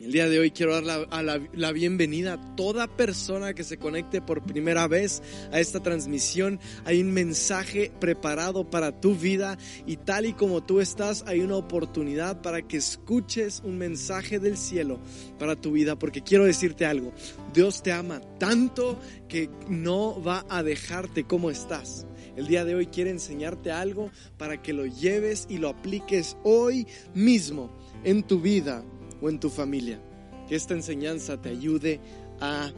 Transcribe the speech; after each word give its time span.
El 0.00 0.12
día 0.12 0.30
de 0.30 0.38
hoy 0.38 0.50
quiero 0.50 0.80
dar 0.80 0.82
la, 0.82 1.46
la, 1.52 1.72
bienvenida 1.72 2.32
a 2.32 2.56
toda 2.56 2.88
persona 2.88 3.52
que 3.52 3.64
se 3.64 3.76
conecte 3.76 4.22
por 4.22 4.42
primera 4.42 4.88
vez 4.88 5.22
a 5.52 5.60
esta 5.60 5.82
transmisión. 5.82 6.58
Hay 6.86 7.02
un 7.02 7.12
mensaje 7.12 7.92
preparado 8.00 8.70
para 8.70 8.98
tu 8.98 9.14
vida 9.14 9.58
y 9.84 9.98
tal 9.98 10.24
y 10.24 10.32
como 10.32 10.62
tú 10.62 10.80
estás, 10.80 11.22
hay 11.26 11.40
una 11.40 11.56
oportunidad 11.56 12.40
para 12.40 12.62
que 12.62 12.78
escuches 12.78 13.60
un 13.62 13.76
mensaje 13.76 14.38
del 14.38 14.56
cielo 14.56 15.00
para 15.38 15.54
tu 15.54 15.72
vida. 15.72 15.98
Porque 15.98 16.22
quiero 16.22 16.44
decirte 16.44 16.86
algo, 16.86 17.12
Dios 17.52 17.82
te 17.82 17.92
ama 17.92 18.22
tanto 18.38 18.98
que 19.28 19.50
no 19.68 20.22
va 20.22 20.46
a 20.48 20.62
dejarte 20.62 21.24
como 21.24 21.50
estás. 21.50 22.06
El 22.36 22.46
día 22.46 22.64
de 22.64 22.74
hoy 22.74 22.86
quiere 22.86 23.10
enseñarte 23.10 23.70
algo 23.70 24.10
para 24.38 24.62
que 24.62 24.72
lo 24.72 24.86
lleves 24.86 25.46
y 25.50 25.58
lo 25.58 25.68
apliques 25.68 26.38
hoy 26.42 26.86
mismo 27.12 27.70
en 28.02 28.22
tu 28.22 28.40
vida 28.40 28.82
o 29.20 29.28
en 29.28 29.40
tu 29.40 29.50
familia. 29.50 30.00
Que 30.48 30.56
esta 30.56 30.74
enseñanza 30.74 31.40
te 31.40 31.50
ayude 31.50 32.00
a 32.40 32.70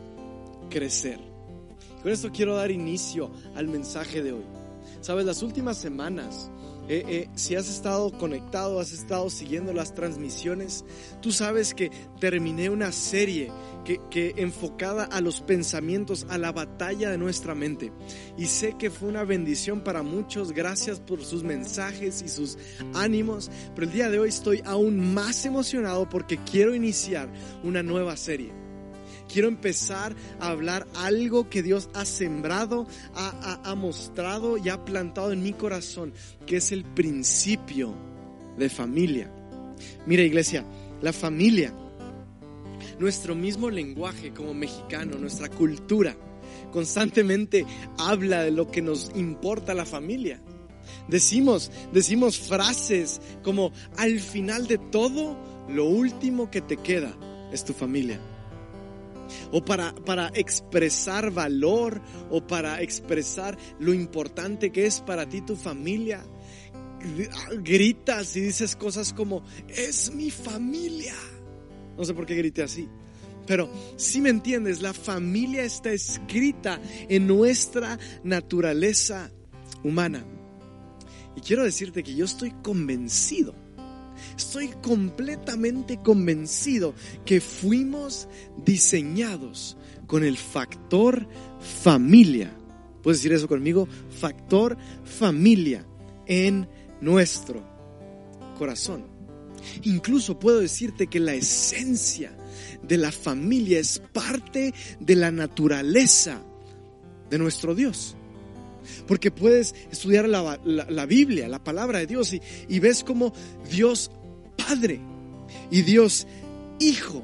crecer. 0.70 1.18
Con 2.02 2.10
esto 2.10 2.30
quiero 2.32 2.56
dar 2.56 2.70
inicio 2.70 3.30
al 3.54 3.68
mensaje 3.68 4.22
de 4.22 4.32
hoy. 4.32 4.44
Sabes, 5.00 5.24
las 5.24 5.42
últimas 5.42 5.76
semanas 5.78 6.50
eh, 6.92 7.04
eh, 7.08 7.28
si 7.34 7.54
has 7.54 7.70
estado 7.70 8.12
conectado, 8.18 8.78
has 8.78 8.92
estado 8.92 9.30
siguiendo 9.30 9.72
las 9.72 9.94
transmisiones, 9.94 10.84
tú 11.22 11.32
sabes 11.32 11.72
que 11.72 11.90
terminé 12.20 12.68
una 12.68 12.92
serie 12.92 13.50
que, 13.86 13.98
que, 14.10 14.34
enfocada 14.36 15.04
a 15.04 15.22
los 15.22 15.40
pensamientos, 15.40 16.26
a 16.28 16.36
la 16.36 16.52
batalla 16.52 17.10
de 17.10 17.16
nuestra 17.16 17.54
mente. 17.54 17.92
Y 18.36 18.44
sé 18.44 18.76
que 18.78 18.90
fue 18.90 19.08
una 19.08 19.24
bendición 19.24 19.80
para 19.80 20.02
muchos, 20.02 20.52
gracias 20.52 21.00
por 21.00 21.24
sus 21.24 21.42
mensajes 21.42 22.20
y 22.20 22.28
sus 22.28 22.58
ánimos, 22.92 23.50
pero 23.74 23.86
el 23.86 23.92
día 23.94 24.10
de 24.10 24.18
hoy 24.18 24.28
estoy 24.28 24.60
aún 24.66 25.14
más 25.14 25.46
emocionado 25.46 26.06
porque 26.10 26.36
quiero 26.38 26.74
iniciar 26.74 27.32
una 27.64 27.82
nueva 27.82 28.18
serie 28.18 28.52
quiero 29.32 29.48
empezar 29.48 30.14
a 30.40 30.48
hablar 30.48 30.86
algo 30.94 31.48
que 31.48 31.62
Dios 31.62 31.88
ha 31.94 32.04
sembrado, 32.04 32.86
ha, 33.14 33.74
mostrado 33.74 34.58
y 34.58 34.68
ha 34.68 34.84
plantado 34.84 35.32
en 35.32 35.42
mi 35.42 35.52
corazón, 35.52 36.12
que 36.46 36.56
es 36.56 36.72
el 36.72 36.84
principio 36.84 37.94
de 38.58 38.68
familia. 38.68 39.32
Mira 40.06 40.22
iglesia, 40.22 40.64
la 41.00 41.12
familia, 41.12 41.74
nuestro 42.98 43.34
mismo 43.34 43.70
lenguaje 43.70 44.32
como 44.32 44.54
mexicano, 44.54 45.16
nuestra 45.18 45.48
cultura, 45.48 46.16
constantemente 46.70 47.64
habla 47.98 48.42
de 48.42 48.50
lo 48.50 48.70
que 48.70 48.82
nos 48.82 49.10
importa 49.14 49.74
la 49.74 49.86
familia. 49.86 50.40
Decimos, 51.08 51.70
decimos 51.92 52.38
frases 52.38 53.20
como 53.42 53.72
al 53.96 54.20
final 54.20 54.66
de 54.66 54.78
todo, 54.78 55.36
lo 55.68 55.86
último 55.86 56.50
que 56.50 56.60
te 56.60 56.76
queda 56.76 57.16
es 57.52 57.64
tu 57.64 57.72
familia 57.72 58.20
o 59.50 59.64
para, 59.64 59.94
para 59.94 60.28
expresar 60.34 61.30
valor 61.30 62.00
o 62.30 62.46
para 62.46 62.80
expresar 62.82 63.56
lo 63.78 63.94
importante 63.94 64.70
que 64.72 64.86
es 64.86 65.00
para 65.00 65.28
ti 65.28 65.40
tu 65.40 65.56
familia. 65.56 66.24
Gritas 67.62 68.36
y 68.36 68.40
dices 68.40 68.76
cosas 68.76 69.12
como, 69.12 69.44
es 69.68 70.14
mi 70.14 70.30
familia. 70.30 71.14
No 71.96 72.04
sé 72.04 72.14
por 72.14 72.26
qué 72.26 72.34
grité 72.34 72.62
así. 72.62 72.88
Pero 73.46 73.68
si 73.96 74.20
me 74.20 74.30
entiendes, 74.30 74.82
la 74.82 74.92
familia 74.92 75.64
está 75.64 75.92
escrita 75.92 76.80
en 77.08 77.26
nuestra 77.26 77.98
naturaleza 78.22 79.32
humana. 79.82 80.24
Y 81.36 81.40
quiero 81.40 81.64
decirte 81.64 82.02
que 82.02 82.14
yo 82.14 82.24
estoy 82.24 82.52
convencido 82.62 83.54
Estoy 84.36 84.68
completamente 84.82 86.00
convencido 86.02 86.94
que 87.24 87.40
fuimos 87.40 88.28
diseñados 88.64 89.76
con 90.06 90.24
el 90.24 90.36
factor 90.36 91.26
familia. 91.60 92.54
¿Puedes 93.02 93.18
decir 93.18 93.32
eso 93.32 93.48
conmigo? 93.48 93.88
Factor 94.20 94.76
familia 95.04 95.86
en 96.26 96.68
nuestro 97.00 97.62
corazón. 98.58 99.04
Incluso 99.82 100.38
puedo 100.38 100.60
decirte 100.60 101.06
que 101.06 101.20
la 101.20 101.34
esencia 101.34 102.36
de 102.82 102.96
la 102.96 103.12
familia 103.12 103.78
es 103.78 104.00
parte 104.12 104.74
de 105.00 105.16
la 105.16 105.30
naturaleza 105.30 106.42
de 107.30 107.38
nuestro 107.38 107.74
Dios. 107.74 108.16
Porque 109.06 109.30
puedes 109.30 109.74
estudiar 109.90 110.28
la, 110.28 111.06
Biblia, 111.06 111.48
la 111.48 111.62
palabra 111.62 112.00
de 112.00 112.06
Dios, 112.06 112.32
y, 112.32 112.42
y 112.68 112.80
ves 112.80 113.04
cómo 113.04 113.32
Dios 113.70 114.10
Padre 114.72 115.00
y 115.70 115.82
Dios 115.82 116.26
Hijo. 116.78 117.22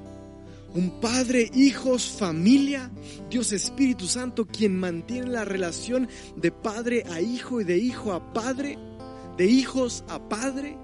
Un 0.75 1.00
Padre, 1.00 1.50
hijos, 1.54 2.06
familia, 2.06 2.91
Dios 3.31 3.53
Espíritu 3.53 4.06
Santo, 4.06 4.47
quien 4.47 4.78
mantiene 4.78 5.28
la 5.28 5.47
relación 5.47 6.10
de 6.36 6.53
padre 6.53 7.04
a 7.10 7.22
hijo 7.22 7.62
y 7.62 7.64
de 7.64 7.78
hijo 7.78 8.12
a 8.12 8.34
padre, 8.34 8.78
de 9.38 9.47
hijos 9.47 10.04
a 10.09 10.28
padre. 10.28 10.76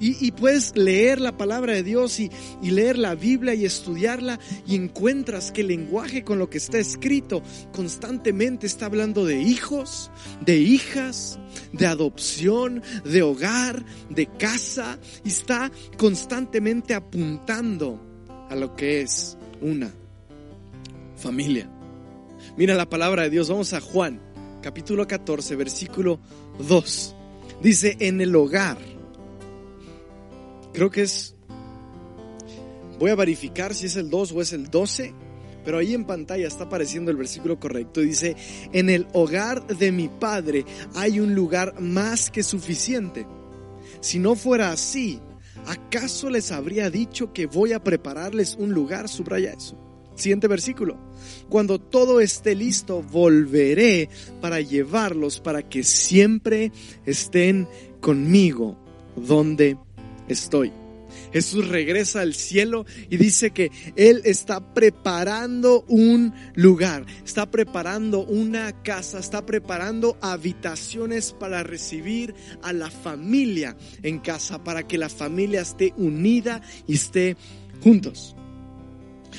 Y, 0.00 0.30
puedes 0.32 0.76
leer 0.76 1.20
la 1.20 1.36
palabra 1.36 1.74
de 1.74 1.82
Dios 1.82 2.20
y, 2.20 2.30
y, 2.62 2.70
leer 2.70 2.98
la 2.98 3.14
Biblia 3.14 3.54
y 3.54 3.64
estudiarla 3.64 4.38
y 4.66 4.74
encuentras 4.74 5.50
que 5.52 5.62
el 5.62 5.68
lenguaje 5.68 6.24
con 6.24 6.38
lo 6.38 6.50
que 6.50 6.58
está 6.58 6.78
escrito 6.78 7.42
constantemente 7.72 8.66
está 8.66 8.86
hablando 8.86 9.24
de 9.24 9.40
hijos, 9.40 10.10
de 10.44 10.58
hijas, 10.58 11.38
de 11.72 11.86
adopción, 11.86 12.82
de 13.04 13.22
hogar, 13.22 13.84
de 14.10 14.26
casa 14.26 14.98
y 15.24 15.28
está 15.28 15.70
constantemente 15.96 16.94
apuntando 16.94 18.00
a 18.48 18.56
lo 18.56 18.76
que 18.76 19.00
es 19.00 19.36
una 19.60 19.92
familia. 21.16 21.70
Mira 22.56 22.74
la 22.74 22.88
palabra 22.88 23.22
de 23.24 23.30
Dios, 23.30 23.48
vamos 23.48 23.72
a 23.72 23.80
Juan, 23.80 24.20
capítulo 24.62 25.06
14, 25.06 25.56
versículo 25.56 26.20
2. 26.66 27.14
Dice, 27.62 27.96
en 28.00 28.20
el 28.20 28.34
hogar 28.34 28.78
Creo 30.76 30.90
que 30.90 31.00
es... 31.00 31.34
Voy 32.98 33.10
a 33.10 33.14
verificar 33.14 33.74
si 33.74 33.86
es 33.86 33.96
el 33.96 34.10
2 34.10 34.32
o 34.32 34.42
es 34.42 34.52
el 34.52 34.68
12, 34.68 35.14
pero 35.64 35.78
ahí 35.78 35.94
en 35.94 36.04
pantalla 36.04 36.46
está 36.46 36.64
apareciendo 36.64 37.10
el 37.10 37.16
versículo 37.16 37.58
correcto. 37.58 38.02
Dice, 38.02 38.36
en 38.74 38.90
el 38.90 39.06
hogar 39.14 39.66
de 39.66 39.90
mi 39.90 40.08
Padre 40.08 40.66
hay 40.94 41.18
un 41.18 41.34
lugar 41.34 41.80
más 41.80 42.30
que 42.30 42.42
suficiente. 42.42 43.26
Si 44.00 44.18
no 44.18 44.34
fuera 44.34 44.70
así, 44.70 45.18
¿acaso 45.64 46.28
les 46.28 46.52
habría 46.52 46.90
dicho 46.90 47.32
que 47.32 47.46
voy 47.46 47.72
a 47.72 47.82
prepararles 47.82 48.54
un 48.56 48.74
lugar? 48.74 49.08
Subraya 49.08 49.54
eso. 49.54 49.78
Siguiente 50.14 50.46
versículo. 50.46 50.98
Cuando 51.48 51.78
todo 51.78 52.20
esté 52.20 52.54
listo, 52.54 53.02
volveré 53.02 54.10
para 54.42 54.60
llevarlos 54.60 55.40
para 55.40 55.66
que 55.66 55.82
siempre 55.82 56.70
estén 57.06 57.66
conmigo 58.02 58.76
donde 59.16 59.78
estoy. 60.28 60.72
Jesús 61.32 61.68
regresa 61.68 62.20
al 62.20 62.34
cielo 62.34 62.86
y 63.10 63.16
dice 63.16 63.50
que 63.50 63.70
Él 63.96 64.22
está 64.24 64.74
preparando 64.74 65.84
un 65.88 66.34
lugar, 66.54 67.04
está 67.24 67.50
preparando 67.50 68.20
una 68.20 68.82
casa, 68.82 69.18
está 69.18 69.44
preparando 69.44 70.16
habitaciones 70.20 71.32
para 71.32 71.62
recibir 71.62 72.34
a 72.62 72.72
la 72.72 72.90
familia 72.90 73.76
en 74.02 74.18
casa, 74.18 74.62
para 74.62 74.86
que 74.86 74.98
la 74.98 75.08
familia 75.08 75.60
esté 75.60 75.92
unida 75.96 76.62
y 76.86 76.94
esté 76.94 77.36
juntos. 77.82 78.34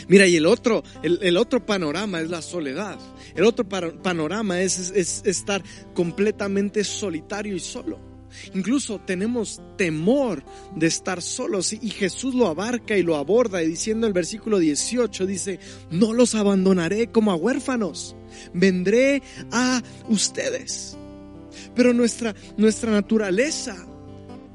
Mira, 0.07 0.27
y 0.27 0.35
el 0.35 0.45
otro, 0.45 0.83
el, 1.01 1.37
otro 1.37 1.65
panorama 1.65 2.21
es 2.21 2.29
la 2.29 2.43
soledad. 2.43 2.99
El 3.35 3.45
otro 3.45 3.67
panorama 3.67 4.61
es 4.61 4.91
estar 5.25 5.63
completamente 5.95 6.83
solitario 6.83 7.55
y 7.55 7.59
solo. 7.59 8.06
Incluso 8.53 8.99
tenemos 8.99 9.61
temor 9.77 10.43
de 10.75 10.87
estar 10.87 11.21
solos 11.21 11.73
y 11.73 11.89
Jesús 11.89 12.35
lo 12.35 12.47
abarca 12.47 12.97
y 12.97 13.03
lo 13.03 13.15
aborda 13.15 13.63
y 13.63 13.67
diciendo 13.67 14.07
el 14.07 14.13
versículo 14.13 14.59
18 14.59 15.25
dice, 15.25 15.59
no 15.91 16.13
los 16.13 16.35
abandonaré 16.35 17.12
como 17.12 17.31
a 17.31 17.35
huérfanos, 17.35 18.15
vendré 18.53 19.21
a 19.51 19.81
ustedes. 20.09 20.97
Pero 21.75 21.94
nuestra, 21.94 22.35
nuestra 22.57 22.91
naturaleza 22.91 23.75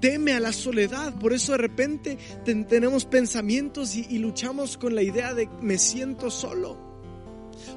teme 0.01 0.33
a 0.33 0.41
la 0.41 0.53
soledad, 0.53 1.15
por 1.19 1.33
eso 1.33 1.53
de 1.53 1.59
repente 1.59 2.19
tenemos 2.45 3.05
pensamientos 3.05 3.95
y 3.95 4.19
luchamos 4.19 4.77
con 4.77 4.95
la 4.95 5.03
idea 5.03 5.33
de 5.33 5.49
me 5.61 5.79
siento 5.79 6.31
solo. 6.31 6.92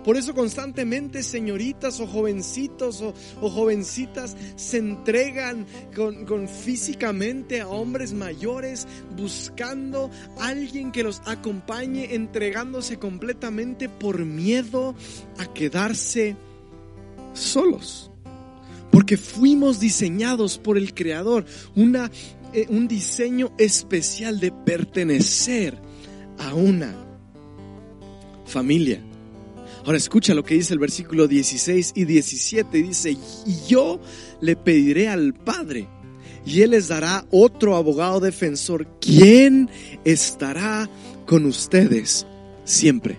Por 0.03 0.17
eso 0.17 0.33
constantemente 0.33 1.23
señoritas 1.23 1.99
o 1.99 2.07
jovencitos 2.07 3.01
o, 3.01 3.13
jovencitas 3.49 4.35
se 4.55 4.77
entregan 4.77 5.65
con, 5.95 6.47
físicamente 6.47 7.61
a 7.61 7.67
hombres 7.67 8.13
mayores 8.13 8.87
buscando 9.15 10.09
alguien 10.39 10.91
que 10.91 11.03
los 11.03 11.21
acompañe, 11.25 12.15
entregándose 12.15 12.97
completamente 12.97 13.89
por 13.89 14.25
miedo 14.25 14.95
a 15.37 15.53
quedarse 15.53 16.35
solos. 17.33 18.11
Porque 18.91 19.17
fuimos 19.17 19.79
diseñados 19.79 20.57
por 20.57 20.77
el 20.77 20.93
Creador, 20.93 21.45
una, 21.75 22.09
eh, 22.53 22.65
un 22.69 22.87
diseño 22.87 23.51
especial 23.57 24.39
de 24.39 24.51
pertenecer 24.51 25.77
a 26.37 26.53
una 26.53 26.95
familia. 28.45 29.01
Ahora 29.85 29.99
escucha 29.99 30.33
lo 30.33 30.43
que 30.43 30.55
dice 30.55 30.73
el 30.73 30.79
versículo 30.79 31.27
16 31.27 31.93
y 31.95 32.05
17. 32.05 32.77
Dice, 32.81 33.11
y 33.11 33.67
yo 33.67 33.99
le 34.41 34.55
pediré 34.55 35.09
al 35.09 35.35
Padre 35.35 35.87
y 36.43 36.61
Él 36.61 36.71
les 36.71 36.87
dará 36.87 37.25
otro 37.29 37.75
abogado 37.75 38.19
defensor, 38.19 38.87
quien 38.99 39.69
estará 40.03 40.89
con 41.27 41.45
ustedes 41.45 42.25
siempre. 42.63 43.17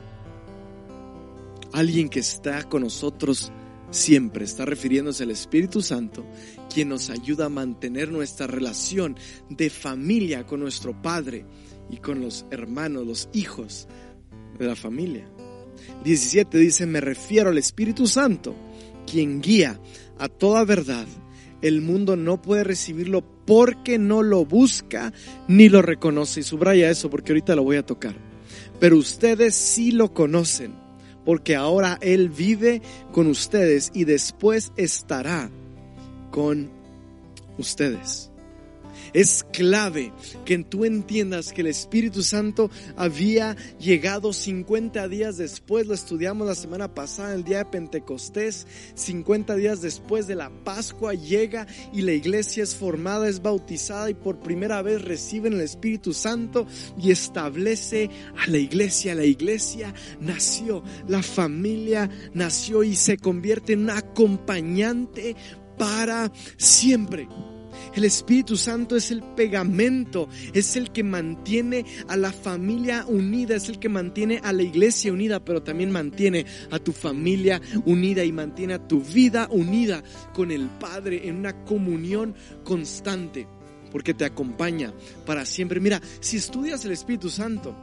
Alguien 1.73 2.09
que 2.09 2.21
está 2.21 2.65
con 2.65 2.83
nosotros 2.83 3.53
siempre. 3.91 4.45
Está 4.45 4.65
refiriéndose 4.65 5.23
al 5.23 5.31
Espíritu 5.31 5.83
Santo, 5.83 6.25
quien 6.73 6.89
nos 6.89 7.11
ayuda 7.11 7.47
a 7.47 7.51
mantener 7.51 8.11
nuestra 8.11 8.49
relación 8.49 9.17
de 9.51 9.71
familia 9.71 10.47
con 10.47 10.61
nuestro 10.61 11.01
Padre 11.01 11.45
y 11.91 11.99
con 11.99 12.21
los 12.21 12.45
hermanos, 12.51 13.07
los 13.07 13.29
hijos 13.33 13.87
de 14.59 14.67
la 14.67 14.75
familia. 14.75 15.29
17 16.05 16.59
dice, 16.59 16.87
me 16.87 17.01
refiero 17.01 17.51
al 17.51 17.59
Espíritu 17.59 18.07
Santo, 18.07 18.55
quien 19.11 19.41
guía 19.41 19.81
a 20.19 20.29
toda 20.29 20.65
verdad. 20.65 21.07
El 21.63 21.81
mundo 21.81 22.17
no 22.17 22.41
puede 22.41 22.65
recibirlo 22.65 23.25
porque 23.47 23.99
no 23.99 24.23
lo 24.23 24.45
busca 24.45 25.13
ni 25.49 25.69
lo 25.69 25.83
reconoce. 25.83 26.41
Y 26.41 26.43
subraya 26.43 26.91
eso 26.91 27.11
porque 27.11 27.33
ahorita 27.33 27.57
lo 27.57 27.65
voy 27.65 27.77
a 27.77 27.87
tocar. 27.87 28.15
Pero 28.79 28.99
ustedes 28.99 29.55
sí 29.55 29.91
lo 29.91 30.13
conocen 30.13 30.75
porque 31.25 31.57
ahora 31.57 31.99
Él 32.01 32.29
vive 32.29 32.83
con 33.13 33.27
ustedes 33.27 33.91
y 33.95 34.05
después 34.05 34.73
estará 34.77 35.51
con 36.31 36.71
ustedes. 37.59 38.31
Es 39.17 39.47
clave 39.51 40.13
que 40.45 40.59
tú 40.59 40.85
entiendas 40.85 41.51
que 41.51 41.63
el 41.63 41.69
Espíritu 41.69 42.23
Santo 42.23 42.71
había 42.99 43.57
llegado 43.79 44.35
50 44.35 45.09
días 45.09 45.39
después, 45.39 45.87
lo 45.87 45.95
estudiamos 45.95 46.47
la 46.47 46.55
semana 46.55 46.95
pasada, 46.95 47.33
el 47.33 47.43
día 47.43 47.57
de 47.57 47.65
Pentecostés, 47.65 48.67
50 48.95 49.55
días 49.55 49.81
después 49.81 50.27
de 50.27 50.35
la 50.35 50.51
Pascua 50.65 51.15
llega 51.15 51.67
y 51.95 52.03
la 52.03 52.13
iglesia 52.13 52.63
es 52.63 52.77
formada, 52.77 53.27
es 53.27 53.41
bautizada 53.41 54.11
y 54.11 54.15
por 54.15 54.39
primera 54.41 54.83
vez 54.83 55.01
reciben 55.01 55.55
el 55.55 55.63
Espíritu 55.63 56.13
Santo 56.13 56.67
y 57.01 57.11
establece 57.11 58.11
a 58.37 58.51
la 58.51 58.59
iglesia. 58.59 59.15
La 59.15 59.25
iglesia 59.25 59.95
nació, 60.21 60.83
la 61.09 61.23
familia 61.23 62.11
nació 62.35 62.83
y 62.83 62.95
se 62.95 63.17
convierte 63.17 63.73
en 63.73 63.89
acompañante 63.89 65.35
para 65.79 66.31
siempre. 66.59 67.27
El 67.95 68.05
Espíritu 68.05 68.57
Santo 68.57 68.97
es 68.97 69.11
el 69.11 69.23
pegamento, 69.23 70.29
es 70.53 70.77
el 70.77 70.91
que 70.93 71.03
mantiene 71.03 71.85
a 72.09 72.17
la 72.17 72.33
familia 72.33 73.05
unida, 73.07 73.57
es 73.57 73.69
el 73.69 73.79
que 73.79 73.89
mantiene 73.89 74.41
a 74.43 74.53
la 74.53 74.63
iglesia 74.63 75.13
unida, 75.13 75.45
pero 75.45 75.63
también 75.63 75.91
mantiene 75.91 76.47
a 76.71 76.79
tu 76.79 76.93
familia 76.93 77.61
unida 77.85 78.25
y 78.25 78.33
mantiene 78.33 78.75
a 78.75 78.89
tu 78.89 79.01
vida 79.01 79.49
unida 79.51 80.03
con 80.35 80.51
el 80.51 80.69
Padre 80.69 81.29
en 81.29 81.37
una 81.37 81.65
comunión 81.65 82.35
constante, 82.65 83.47
porque 83.91 84.15
te 84.15 84.25
acompaña 84.25 84.93
para 85.25 85.45
siempre. 85.45 85.81
Mira, 85.81 86.01
si 86.21 86.37
estudias 86.37 86.85
el 86.85 86.93
Espíritu 86.93 87.31
Santo, 87.31 87.75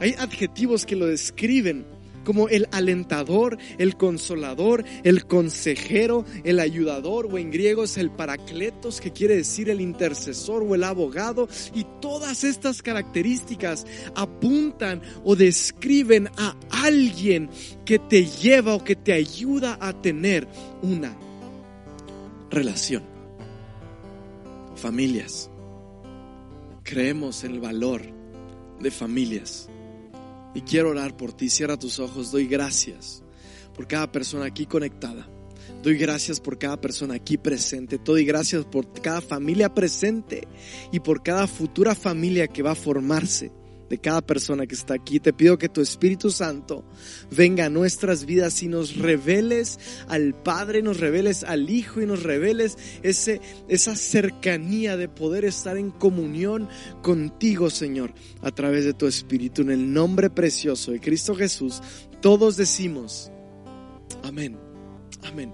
hay 0.00 0.14
adjetivos 0.18 0.86
que 0.86 0.96
lo 0.96 1.06
describen 1.06 1.86
como 2.24 2.48
el 2.48 2.68
alentador, 2.72 3.58
el 3.78 3.96
consolador, 3.96 4.84
el 5.02 5.26
consejero, 5.26 6.24
el 6.44 6.60
ayudador, 6.60 7.26
o 7.26 7.38
en 7.38 7.50
griego 7.50 7.84
es 7.84 7.96
el 7.96 8.10
paracletos, 8.10 9.00
que 9.00 9.12
quiere 9.12 9.36
decir 9.36 9.70
el 9.70 9.80
intercesor 9.80 10.62
o 10.62 10.74
el 10.74 10.84
abogado. 10.84 11.48
Y 11.74 11.86
todas 12.00 12.44
estas 12.44 12.82
características 12.82 13.86
apuntan 14.14 15.02
o 15.24 15.36
describen 15.36 16.28
a 16.36 16.56
alguien 16.70 17.50
que 17.84 17.98
te 17.98 18.26
lleva 18.26 18.74
o 18.74 18.84
que 18.84 18.96
te 18.96 19.12
ayuda 19.12 19.78
a 19.80 19.92
tener 20.00 20.46
una 20.82 21.16
relación. 22.50 23.02
Familias. 24.76 25.48
Creemos 26.82 27.44
en 27.44 27.52
el 27.52 27.60
valor 27.60 28.02
de 28.80 28.90
familias 28.90 29.68
y 30.54 30.62
quiero 30.62 30.90
orar 30.90 31.16
por 31.16 31.32
ti. 31.32 31.50
Cierra 31.50 31.78
tus 31.78 31.98
ojos. 31.98 32.32
Doy 32.32 32.46
gracias 32.46 33.22
por 33.74 33.86
cada 33.86 34.10
persona 34.10 34.46
aquí 34.46 34.66
conectada. 34.66 35.28
Doy 35.82 35.96
gracias 35.96 36.40
por 36.40 36.58
cada 36.58 36.80
persona 36.80 37.14
aquí 37.14 37.36
presente. 37.36 37.98
Doy 37.98 38.24
gracias 38.24 38.64
por 38.64 38.92
cada 39.00 39.20
familia 39.20 39.74
presente 39.74 40.46
y 40.92 41.00
por 41.00 41.22
cada 41.22 41.46
futura 41.46 41.94
familia 41.94 42.48
que 42.48 42.62
va 42.62 42.72
a 42.72 42.76
formarse 42.76 43.50
de 43.92 43.98
cada 43.98 44.22
persona 44.22 44.66
que 44.66 44.74
está 44.74 44.94
aquí. 44.94 45.20
Te 45.20 45.34
pido 45.34 45.58
que 45.58 45.68
tu 45.68 45.82
Espíritu 45.82 46.30
Santo 46.30 46.82
venga 47.30 47.66
a 47.66 47.68
nuestras 47.68 48.24
vidas 48.24 48.62
y 48.62 48.68
nos 48.68 48.96
reveles 48.96 49.78
al 50.08 50.32
Padre, 50.32 50.80
nos 50.80 50.98
reveles 50.98 51.44
al 51.44 51.68
Hijo 51.68 52.00
y 52.00 52.06
nos 52.06 52.22
reveles 52.22 52.78
ese, 53.02 53.42
esa 53.68 53.94
cercanía 53.94 54.96
de 54.96 55.10
poder 55.10 55.44
estar 55.44 55.76
en 55.76 55.90
comunión 55.90 56.70
contigo, 57.02 57.68
Señor, 57.68 58.14
a 58.40 58.50
través 58.50 58.86
de 58.86 58.94
tu 58.94 59.06
Espíritu. 59.06 59.60
En 59.60 59.70
el 59.70 59.92
nombre 59.92 60.30
precioso 60.30 60.92
de 60.92 61.00
Cristo 61.00 61.34
Jesús, 61.34 61.82
todos 62.22 62.56
decimos, 62.56 63.30
amén, 64.22 64.58
amén. 65.22 65.52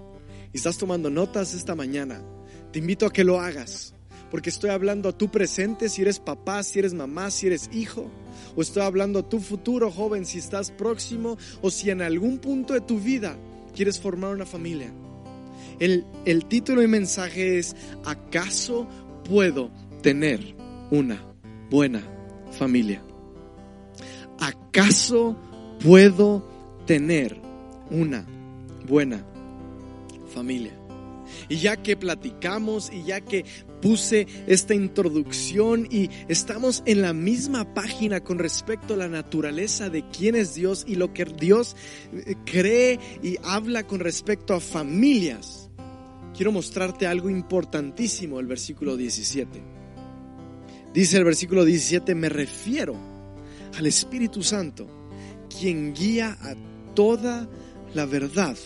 Estás 0.52 0.78
tomando 0.78 1.10
notas 1.10 1.54
esta 1.54 1.74
mañana. 1.74 2.22
Te 2.70 2.78
invito 2.78 3.04
a 3.04 3.12
que 3.12 3.24
lo 3.24 3.40
hagas 3.40 3.97
porque 4.30 4.50
estoy 4.50 4.70
hablando 4.70 5.08
a 5.08 5.16
tu 5.16 5.30
presente, 5.30 5.88
si 5.88 6.02
eres 6.02 6.18
papá, 6.18 6.62
si 6.62 6.78
eres 6.78 6.94
mamá, 6.94 7.30
si 7.30 7.46
eres 7.46 7.70
hijo, 7.72 8.10
o 8.56 8.62
estoy 8.62 8.82
hablando 8.82 9.20
a 9.20 9.28
tu 9.28 9.40
futuro 9.40 9.90
joven, 9.90 10.26
si 10.26 10.38
estás 10.38 10.70
próximo, 10.70 11.38
o 11.62 11.70
si 11.70 11.90
en 11.90 12.02
algún 12.02 12.38
punto 12.38 12.74
de 12.74 12.80
tu 12.80 12.98
vida 12.98 13.36
quieres 13.74 14.00
formar 14.00 14.34
una 14.34 14.46
familia. 14.46 14.92
El, 15.78 16.04
el 16.24 16.44
título 16.46 16.82
y 16.82 16.88
mensaje 16.88 17.58
es, 17.58 17.76
¿acaso 18.04 18.86
puedo 19.24 19.70
tener 20.02 20.54
una 20.90 21.22
buena 21.70 22.02
familia? 22.50 23.02
¿Acaso 24.38 25.36
puedo 25.82 26.48
tener 26.86 27.40
una 27.90 28.26
buena 28.86 29.24
familia? 30.32 30.77
Y 31.48 31.58
ya 31.58 31.76
que 31.76 31.96
platicamos 31.96 32.90
y 32.92 33.04
ya 33.04 33.20
que 33.20 33.44
puse 33.80 34.26
esta 34.46 34.74
introducción 34.74 35.86
y 35.90 36.10
estamos 36.28 36.82
en 36.86 37.02
la 37.02 37.12
misma 37.12 37.74
página 37.74 38.20
con 38.20 38.38
respecto 38.38 38.94
a 38.94 38.96
la 38.96 39.08
naturaleza 39.08 39.88
de 39.90 40.04
quién 40.08 40.34
es 40.34 40.54
Dios 40.54 40.84
y 40.86 40.96
lo 40.96 41.12
que 41.12 41.24
Dios 41.24 41.76
eh, 42.12 42.34
cree 42.44 42.98
y 43.22 43.36
habla 43.42 43.86
con 43.86 44.00
respecto 44.00 44.54
a 44.54 44.60
familias. 44.60 45.70
Quiero 46.34 46.52
mostrarte 46.52 47.06
algo 47.06 47.30
importantísimo, 47.30 48.38
el 48.38 48.46
versículo 48.46 48.96
17. 48.96 49.60
Dice 50.94 51.16
el 51.16 51.24
versículo 51.24 51.64
17, 51.64 52.14
me 52.14 52.28
refiero 52.28 52.96
al 53.76 53.86
Espíritu 53.86 54.42
Santo, 54.42 54.86
quien 55.48 55.92
guía 55.94 56.36
a 56.40 56.54
toda 56.94 57.48
la 57.94 58.06
verdad. 58.06 58.56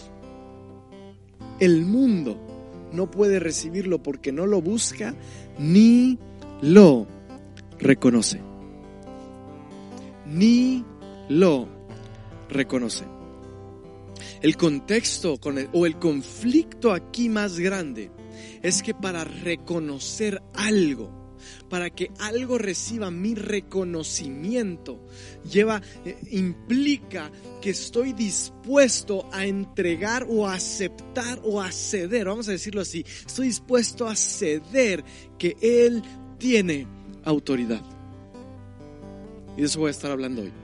El 1.61 1.85
mundo 1.85 2.51
no 2.92 3.11
puede 3.11 3.38
recibirlo 3.38 4.02
porque 4.02 4.32
no 4.32 4.46
lo 4.46 4.61
busca 4.61 5.14
ni 5.58 6.18
lo 6.61 7.06
reconoce. 7.78 8.40
Ni 10.26 10.84
lo 11.28 11.68
reconoce. 12.49 13.04
El 14.40 14.56
contexto 14.56 15.38
con 15.38 15.56
o 15.72 15.87
el 15.87 15.99
conflicto 15.99 16.92
aquí 16.92 17.28
más 17.28 17.58
grande 17.58 18.11
es 18.62 18.82
que 18.82 18.94
para 18.94 19.25
reconocer 19.25 20.42
algo, 20.54 21.22
para 21.68 21.90
que 21.90 22.11
algo 22.18 22.59
reciba 22.59 23.11
mi 23.11 23.35
reconocimiento, 23.35 25.06
lleva, 25.50 25.80
eh, 26.04 26.16
implica 26.30 27.30
que 27.61 27.71
estoy 27.71 28.12
dispuesto 28.12 29.28
a 29.32 29.47
entregar 29.47 30.26
o 30.28 30.47
a 30.47 30.54
aceptar 30.54 31.40
o 31.44 31.61
a 31.61 31.71
ceder, 31.73 32.26
vamos 32.26 32.49
a 32.49 32.52
decirlo 32.52 32.80
así, 32.80 33.04
estoy 33.26 33.47
dispuesto 33.47 34.06
a 34.06 34.16
ceder 34.16 35.04
que 35.38 35.56
Él 35.61 36.02
tiene 36.38 36.87
autoridad. 37.25 37.82
Y 39.56 39.61
de 39.61 39.66
eso 39.66 39.80
voy 39.80 39.88
a 39.88 39.90
estar 39.90 40.11
hablando 40.11 40.42
hoy 40.42 40.62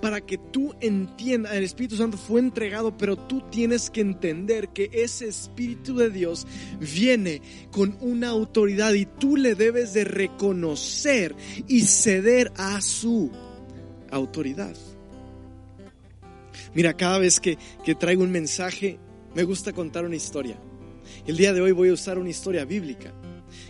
para 0.00 0.20
que 0.20 0.38
tú 0.38 0.74
entiendas, 0.80 1.54
el 1.54 1.64
Espíritu 1.64 1.96
Santo 1.96 2.16
fue 2.16 2.40
entregado, 2.40 2.96
pero 2.96 3.16
tú 3.16 3.42
tienes 3.50 3.90
que 3.90 4.00
entender 4.00 4.68
que 4.68 4.90
ese 4.92 5.28
Espíritu 5.28 5.96
de 5.96 6.10
Dios 6.10 6.46
viene 6.80 7.42
con 7.70 7.96
una 8.00 8.28
autoridad 8.28 8.92
y 8.94 9.06
tú 9.06 9.36
le 9.36 9.54
debes 9.54 9.92
de 9.92 10.04
reconocer 10.04 11.34
y 11.68 11.82
ceder 11.82 12.52
a 12.56 12.80
su 12.80 13.30
autoridad. 14.10 14.76
Mira, 16.74 16.94
cada 16.94 17.18
vez 17.18 17.40
que, 17.40 17.58
que 17.84 17.94
traigo 17.94 18.22
un 18.22 18.30
mensaje, 18.30 18.98
me 19.34 19.44
gusta 19.44 19.72
contar 19.72 20.04
una 20.04 20.16
historia. 20.16 20.58
El 21.26 21.36
día 21.36 21.52
de 21.52 21.60
hoy 21.60 21.72
voy 21.72 21.88
a 21.88 21.94
usar 21.94 22.18
una 22.18 22.30
historia 22.30 22.64
bíblica, 22.64 23.12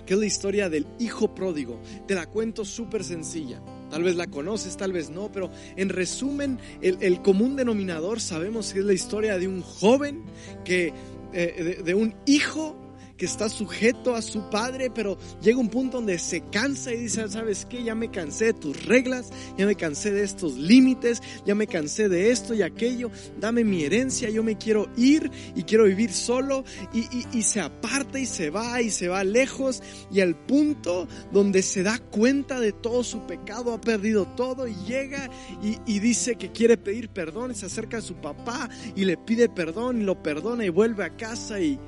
que 0.06 0.14
es 0.14 0.21
la 0.21 0.26
historia 0.26 0.68
del 0.68 0.87
hijo 0.99 1.35
pródigo. 1.35 1.80
Te 2.06 2.14
la 2.14 2.26
cuento 2.26 2.64
súper 2.64 3.04
sencilla 3.04 3.61
Tal 3.92 4.04
vez 4.04 4.16
la 4.16 4.26
conoces, 4.26 4.78
tal 4.78 4.90
vez 4.90 5.11
no, 5.11 5.30
pero 5.30 5.50
en 5.76 5.90
resumen, 5.90 6.58
el, 6.80 7.20
común 7.20 7.56
denominador 7.56 8.22
sabemos 8.22 8.72
que 8.72 8.78
es 8.78 8.87
la 8.87 8.94
historia 8.94 9.37
de 9.37 9.46
un 9.46 9.61
joven, 9.61 10.22
que, 10.64 10.94
eh, 11.34 11.82
de 11.84 11.94
un 11.94 12.14
hijo 12.25 12.75
que 13.23 13.26
está 13.26 13.49
sujeto 13.49 14.17
a 14.17 14.21
su 14.21 14.50
padre, 14.50 14.91
pero 14.91 15.17
llega 15.41 15.61
un 15.61 15.69
punto 15.69 15.99
donde 15.99 16.19
se 16.19 16.41
cansa 16.41 16.93
y 16.93 17.02
dice, 17.02 17.29
¿sabes 17.29 17.64
qué? 17.67 17.85
Ya 17.85 17.95
me 17.95 18.11
cansé 18.11 18.47
de 18.47 18.55
tus 18.55 18.85
reglas, 18.85 19.31
ya 19.57 19.64
me 19.64 19.76
cansé 19.76 20.11
de 20.11 20.25
estos 20.25 20.55
límites, 20.55 21.23
ya 21.47 21.55
me 21.55 21.69
cansé 21.69 22.09
de 22.09 22.33
esto 22.33 22.52
y 22.52 22.62
aquello, 22.62 23.12
dame 23.38 23.62
mi 23.62 23.85
herencia, 23.85 24.29
yo 24.29 24.43
me 24.43 24.59
quiero 24.59 24.88
ir 24.97 25.31
y 25.55 25.62
quiero 25.62 25.85
vivir 25.85 26.12
solo 26.12 26.64
y, 26.93 27.43
se 27.43 27.61
aparta 27.61 28.19
y 28.19 28.26
se 28.26 28.50
va 28.50 28.83
y 28.83 28.91
se 28.91 29.07
va 29.07 29.23
lejos 29.23 29.85
y 30.11 30.19
al 30.19 30.35
punto 30.35 31.07
donde 31.31 31.62
se 31.62 31.85
da 31.85 32.00
cuenta 32.00 32.59
de 32.59 32.73
todo 32.73 33.05
su 33.05 33.25
pecado, 33.29 33.73
ha 33.73 33.81
perdido 33.81 34.26
todo 34.35 34.67
y 34.67 34.75
llega 34.85 35.31
y, 35.62 35.79
y 35.87 36.00
dice 36.00 36.35
que 36.35 36.50
quiere 36.50 36.76
pedir 36.76 37.09
perdón 37.09 37.55
se 37.55 37.67
acerca 37.67 37.99
a 37.99 38.02
su 38.02 38.17
papá 38.17 38.69
y 38.97 39.05
le 39.05 39.17
pide 39.17 39.49
perdón 39.49 40.00
y 40.00 40.05
lo 40.05 40.21
perdona 40.25 40.64
y 40.64 40.71
vuelve 40.71 41.05
a 41.05 41.17
casa 41.17 41.61
y 41.61 41.79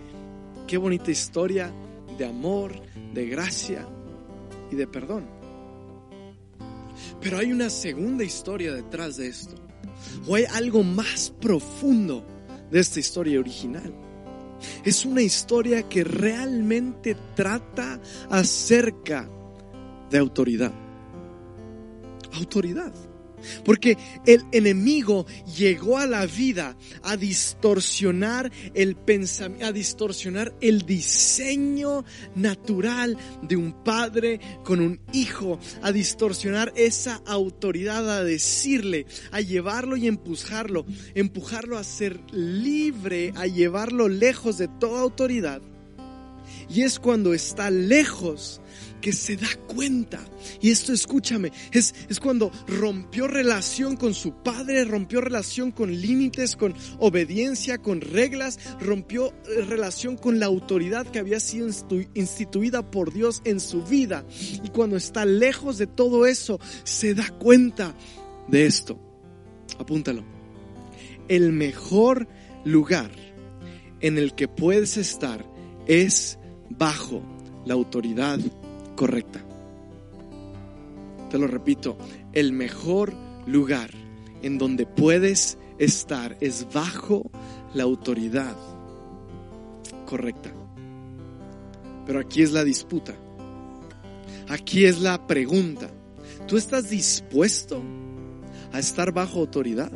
Qué 0.67 0.77
bonita 0.79 1.11
historia 1.11 1.73
de 2.17 2.25
amor, 2.25 2.81
de 3.13 3.27
gracia 3.27 3.87
y 4.71 4.77
de 4.77 4.87
perdón. 4.87 5.27
Pero 7.21 7.39
hay 7.39 7.53
una 7.53 7.71
segunda 7.71 8.25
historia 8.25 8.73
detrás 8.73 9.17
de 9.17 9.29
esto. 9.29 9.55
O 10.27 10.35
hay 10.35 10.45
algo 10.45 10.83
más 10.83 11.33
profundo 11.41 12.25
de 12.71 12.81
esta 12.81 13.01
historia 13.01 13.39
original. 13.39 13.95
Es 14.85 15.05
una 15.05 15.23
historia 15.23 15.89
que 15.89 16.05
realmente 16.05 17.17
trata 17.35 18.01
acerca 18.31 19.29
de 20.11 20.19
autoridad. 20.19 20.73
Autoridad. 22.33 22.93
Porque 23.65 23.97
el 24.27 24.45
enemigo 24.53 25.27
llegó 25.57 25.99
a 25.99 26.07
la 26.07 26.27
vida 26.27 26.77
a 27.03 27.17
distorsionar 27.17 28.51
el 28.75 28.97
a 29.63 29.73
distorsionar 29.73 30.55
el 30.61 30.83
diseño 30.87 32.05
natural 32.35 33.17
de 33.43 33.57
un 33.57 33.73
padre 33.85 34.41
con 34.65 34.81
un 34.81 35.01
hijo, 35.13 35.59
a 35.83 35.93
distorsionar 35.93 36.73
esa 36.77 37.21
autoridad, 37.27 38.11
a 38.11 38.25
decirle, 38.25 39.07
a 39.31 39.41
llevarlo 39.41 39.97
y 39.97 40.07
empujarlo, 40.07 40.87
empujarlo 41.15 41.79
a 41.79 41.85
ser 41.85 42.21
libre, 42.33 43.33
a 43.37 43.47
llevarlo 43.47 44.09
lejos 44.09 44.59
de 44.59 44.69
toda 44.69 45.01
autoridad. 45.01 45.63
Y 46.69 46.83
es 46.83 46.99
cuando 46.99 47.35
está 47.35 47.71
lejos 47.71 48.61
que 49.05 49.13
se 49.13 49.37
da 49.37 49.49
cuenta. 49.67 50.19
Y 50.63 50.71
esto 50.71 50.95
escúchame, 50.95 51.53
es, 51.73 51.95
es 52.09 52.19
cuando 52.19 52.51
rompió 52.67 53.29
relación 53.29 53.99
con 53.99 54.15
su 54.15 54.33
padre, 54.33 54.83
rompió 54.87 55.21
relación 55.21 55.73
con 55.73 55.95
límites, 55.95 56.57
con 56.57 56.73
obediencia, 56.99 57.77
con 57.77 58.01
reglas, 58.01 58.59
rompió 58.81 59.35
eh, 59.47 59.61
relación 59.69 60.17
con 60.17 60.41
la 60.41 60.47
autoridad 60.47 61.07
que 61.07 61.19
había 61.19 61.39
sido 61.39 61.69
instituida 62.15 62.91
por 62.91 63.13
Dios 63.13 63.43
en 63.45 63.61
su 63.61 63.83
vida. 63.83 64.25
Y 64.65 64.71
cuando 64.71 64.97
está 64.97 65.27
lejos 65.27 65.77
de 65.77 65.87
todo 65.87 66.25
eso, 66.25 66.59
se 66.85 67.15
da 67.15 67.29
cuenta 67.29 67.95
de 68.49 68.65
esto. 68.65 68.99
Apúntalo. 69.79 70.25
El 71.29 71.53
mejor 71.53 72.27
lugar 72.65 73.11
en 74.01 74.17
el 74.17 74.35
que 74.35 74.49
puedes 74.49 74.97
estar 74.97 75.45
es 75.87 76.39
bajo 76.71 77.23
la 77.67 77.75
autoridad 77.75 78.41
correcta. 78.97 79.41
Te 81.31 81.39
lo 81.39 81.47
repito, 81.47 81.97
el 82.33 82.53
mejor 82.53 83.13
lugar 83.47 83.91
en 84.43 84.59
donde 84.59 84.87
puedes 84.87 85.59
estar 85.79 86.37
es 86.41 86.67
bajo 86.73 87.31
la 87.75 87.83
autoridad 87.83 88.57
correcta. 90.07 90.53
Pero 92.07 92.21
aquí 92.21 92.43
es 92.43 92.53
la 92.53 92.65
disputa. 92.65 93.15
Aquí 94.49 94.85
es 94.85 95.01
la 95.01 95.27
pregunta. 95.27 95.91
¿Tú 96.47 96.57
estás 96.57 96.91
dispuesto 96.91 97.83
a 98.73 98.79
estar 98.79 99.13
bajo 99.13 99.41
autoridad? 99.41 99.91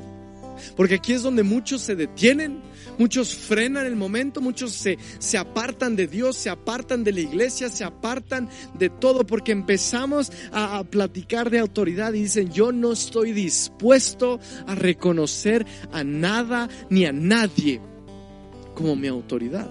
Porque 0.77 0.95
aquí 0.95 1.13
es 1.13 1.23
donde 1.23 1.43
muchos 1.43 1.83
se 1.83 1.95
detienen, 1.95 2.63
muchos 2.99 3.35
frenan 3.35 3.87
el 3.87 3.97
momento, 3.97 4.41
muchos 4.41 4.73
se, 4.73 4.99
se 5.19 5.39
apartan 5.39 5.97
de 5.97 6.07
Dios, 6.07 6.37
se 6.37 6.51
apartan 6.51 7.05
de 7.05 7.13
la 7.13 7.21
iglesia, 7.21 7.69
se 7.69 7.85
apartan 7.85 8.49
de 8.79 8.91
todo, 8.91 9.27
porque 9.27 9.53
empezamos 9.53 10.31
a, 10.53 10.79
a 10.79 10.85
platicar 10.85 11.51
de 11.51 11.59
autoridad 11.59 12.13
y 12.13 12.23
dicen, 12.23 12.51
yo 12.53 12.73
no 12.73 12.93
estoy 12.93 13.33
dispuesto 13.33 14.41
a 14.67 14.75
reconocer 14.75 15.67
a 15.93 16.05
nada 16.05 16.69
ni 16.91 17.07
a 17.07 17.13
nadie 17.13 17.81
como 18.75 18.95
mi 18.97 19.09
autoridad. 19.09 19.69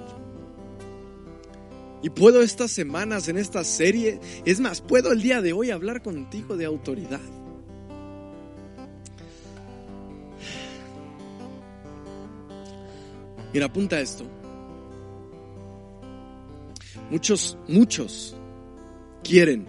Y 2.03 2.09
puedo 2.09 2.41
estas 2.41 2.71
semanas 2.71 3.27
en 3.27 3.37
esta 3.37 3.63
serie, 3.63 4.19
es 4.45 4.59
más, 4.59 4.81
puedo 4.81 5.11
el 5.11 5.21
día 5.21 5.41
de 5.41 5.53
hoy 5.53 5.71
hablar 5.71 6.03
contigo 6.03 6.55
de 6.55 6.65
autoridad. 6.65 7.19
Mira, 13.53 13.67
apunta 13.67 13.99
esto. 13.99 14.25
Muchos, 17.09 17.57
muchos 17.67 18.35
quieren 19.23 19.65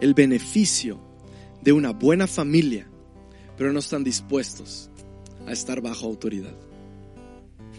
el 0.00 0.14
beneficio 0.14 0.98
de 1.62 1.72
una 1.72 1.92
buena 1.92 2.26
familia, 2.26 2.88
pero 3.56 3.72
no 3.72 3.78
están 3.80 4.02
dispuestos 4.02 4.90
a 5.46 5.52
estar 5.52 5.80
bajo 5.82 6.06
autoridad. 6.06 6.54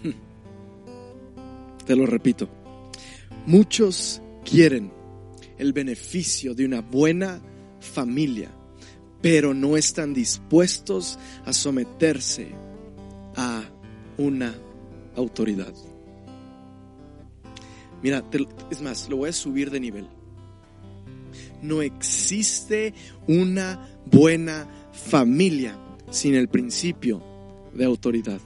Te 1.85 1.95
lo 1.95 2.05
repito. 2.05 2.47
Muchos 3.47 4.21
quieren 4.45 4.91
el 5.57 5.73
beneficio 5.73 6.53
de 6.53 6.65
una 6.65 6.81
buena 6.81 7.41
familia, 7.79 8.51
pero 9.21 9.53
no 9.55 9.77
están 9.77 10.13
dispuestos 10.13 11.17
a 11.45 11.53
someterse 11.53 12.51
a 13.35 13.63
una 14.17 14.53
autoridad. 15.15 15.73
Mira, 18.01 18.23
es 18.69 18.81
más, 18.81 19.09
lo 19.09 19.17
voy 19.17 19.29
a 19.29 19.33
subir 19.33 19.69
de 19.69 19.79
nivel. 19.79 20.07
No 21.61 21.81
existe 21.81 22.93
una 23.27 23.87
buena 24.05 24.67
familia 24.91 25.77
sin 26.09 26.35
el 26.35 26.47
principio 26.49 27.21
de 27.73 27.85
autoridad. 27.85 28.41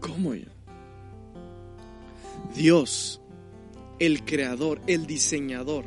¿Cómo 0.00 0.34
ya? 0.34 0.46
Dios, 2.54 3.20
el 3.98 4.24
creador, 4.24 4.80
el 4.86 5.06
diseñador, 5.06 5.84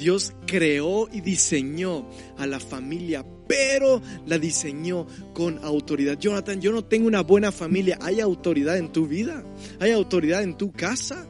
Dios 0.00 0.32
creó 0.46 1.08
y 1.12 1.20
diseñó 1.20 2.06
a 2.38 2.46
la 2.46 2.58
familia, 2.58 3.24
pero 3.50 4.00
la 4.26 4.38
diseñó 4.38 5.08
con 5.34 5.58
autoridad. 5.64 6.16
Jonathan, 6.16 6.60
yo 6.60 6.70
no 6.70 6.84
tengo 6.84 7.08
una 7.08 7.22
buena 7.22 7.50
familia. 7.50 7.98
¿Hay 8.00 8.20
autoridad 8.20 8.78
en 8.78 8.92
tu 8.92 9.08
vida? 9.08 9.42
¿Hay 9.80 9.90
autoridad 9.90 10.44
en 10.44 10.56
tu 10.56 10.70
casa? 10.70 11.26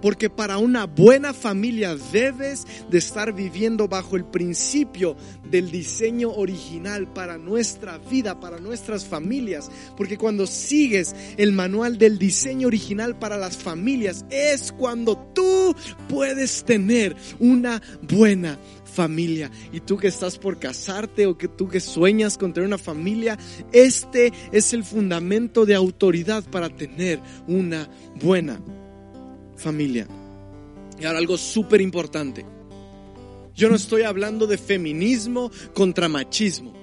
Porque 0.00 0.30
para 0.30 0.56
una 0.56 0.86
buena 0.86 1.34
familia 1.34 1.94
debes 2.10 2.66
de 2.90 2.96
estar 2.96 3.34
viviendo 3.34 3.86
bajo 3.86 4.16
el 4.16 4.24
principio 4.24 5.14
del 5.50 5.70
diseño 5.70 6.30
original 6.30 7.12
para 7.12 7.36
nuestra 7.36 7.98
vida, 7.98 8.40
para 8.40 8.58
nuestras 8.58 9.04
familias. 9.04 9.70
Porque 9.94 10.16
cuando 10.16 10.46
sigues 10.46 11.14
el 11.36 11.52
manual 11.52 11.98
del 11.98 12.18
diseño 12.18 12.68
original 12.68 13.18
para 13.18 13.36
las 13.36 13.58
familias, 13.58 14.24
es 14.30 14.72
cuando 14.72 15.18
tú 15.34 15.74
puedes 16.08 16.64
tener 16.64 17.14
una 17.38 17.82
buena 18.08 18.58
familia. 18.96 19.50
Y 19.72 19.80
tú 19.80 19.98
que 19.98 20.08
estás 20.08 20.38
por 20.38 20.58
casarte 20.58 21.26
o 21.26 21.36
que 21.36 21.48
tú 21.48 21.68
que 21.68 21.80
sueñas 21.80 22.38
con 22.38 22.52
tener 22.52 22.66
una 22.66 22.78
familia, 22.78 23.38
este 23.70 24.32
es 24.50 24.72
el 24.72 24.82
fundamento 24.82 25.66
de 25.66 25.74
autoridad 25.74 26.42
para 26.44 26.70
tener 26.70 27.20
una 27.46 27.88
buena 28.20 28.58
familia. 29.56 30.08
Y 30.98 31.04
ahora 31.04 31.18
algo 31.18 31.36
súper 31.36 31.82
importante. 31.82 32.46
Yo 33.54 33.68
no 33.68 33.76
estoy 33.76 34.02
hablando 34.02 34.46
de 34.46 34.58
feminismo 34.58 35.50
contra 35.74 36.08
machismo. 36.08 36.74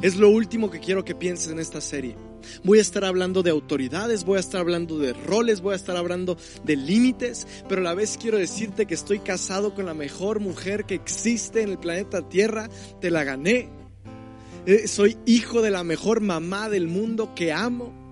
Es 0.00 0.16
lo 0.16 0.28
último 0.28 0.70
que 0.70 0.80
quiero 0.80 1.04
que 1.04 1.14
pienses 1.14 1.50
en 1.50 1.58
esta 1.58 1.80
serie. 1.80 2.16
Voy 2.64 2.78
a 2.78 2.82
estar 2.82 3.04
hablando 3.04 3.42
de 3.42 3.50
autoridades, 3.50 4.24
voy 4.24 4.36
a 4.36 4.40
estar 4.40 4.60
hablando 4.60 4.98
de 4.98 5.12
roles, 5.12 5.60
voy 5.60 5.72
a 5.72 5.76
estar 5.76 5.96
hablando 5.96 6.36
de 6.64 6.76
límites, 6.76 7.46
pero 7.68 7.80
a 7.80 7.84
la 7.84 7.94
vez 7.94 8.18
quiero 8.20 8.38
decirte 8.38 8.86
que 8.86 8.94
estoy 8.94 9.20
casado 9.20 9.74
con 9.74 9.86
la 9.86 9.94
mejor 9.94 10.40
mujer 10.40 10.84
que 10.84 10.94
existe 10.94 11.62
en 11.62 11.70
el 11.70 11.78
planeta 11.78 12.28
Tierra. 12.28 12.68
Te 13.00 13.10
la 13.10 13.24
gané. 13.24 13.68
Eh, 14.66 14.86
soy 14.86 15.16
hijo 15.26 15.62
de 15.62 15.70
la 15.70 15.84
mejor 15.84 16.20
mamá 16.20 16.68
del 16.68 16.86
mundo 16.86 17.34
que 17.34 17.52
amo 17.52 18.02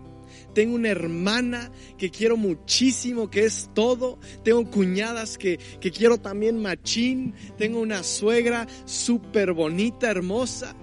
tengo 0.55 0.75
una 0.75 0.89
hermana 0.89 1.71
que 1.97 2.11
quiero 2.11 2.37
muchísimo, 2.37 3.31
que 3.31 3.45
es 3.45 3.71
todo, 3.75 4.19
tengo 4.43 4.69
cuñadas 4.71 5.39
que, 5.39 5.59
que 5.81 5.91
quiero 5.91 6.19
también 6.19 6.61
machín, 6.61 7.35
tengo 7.57 7.81
una 7.81 8.03
suegra 8.03 8.67
súper 8.85 9.53
bonita, 9.53 10.11
hermosa. 10.11 10.75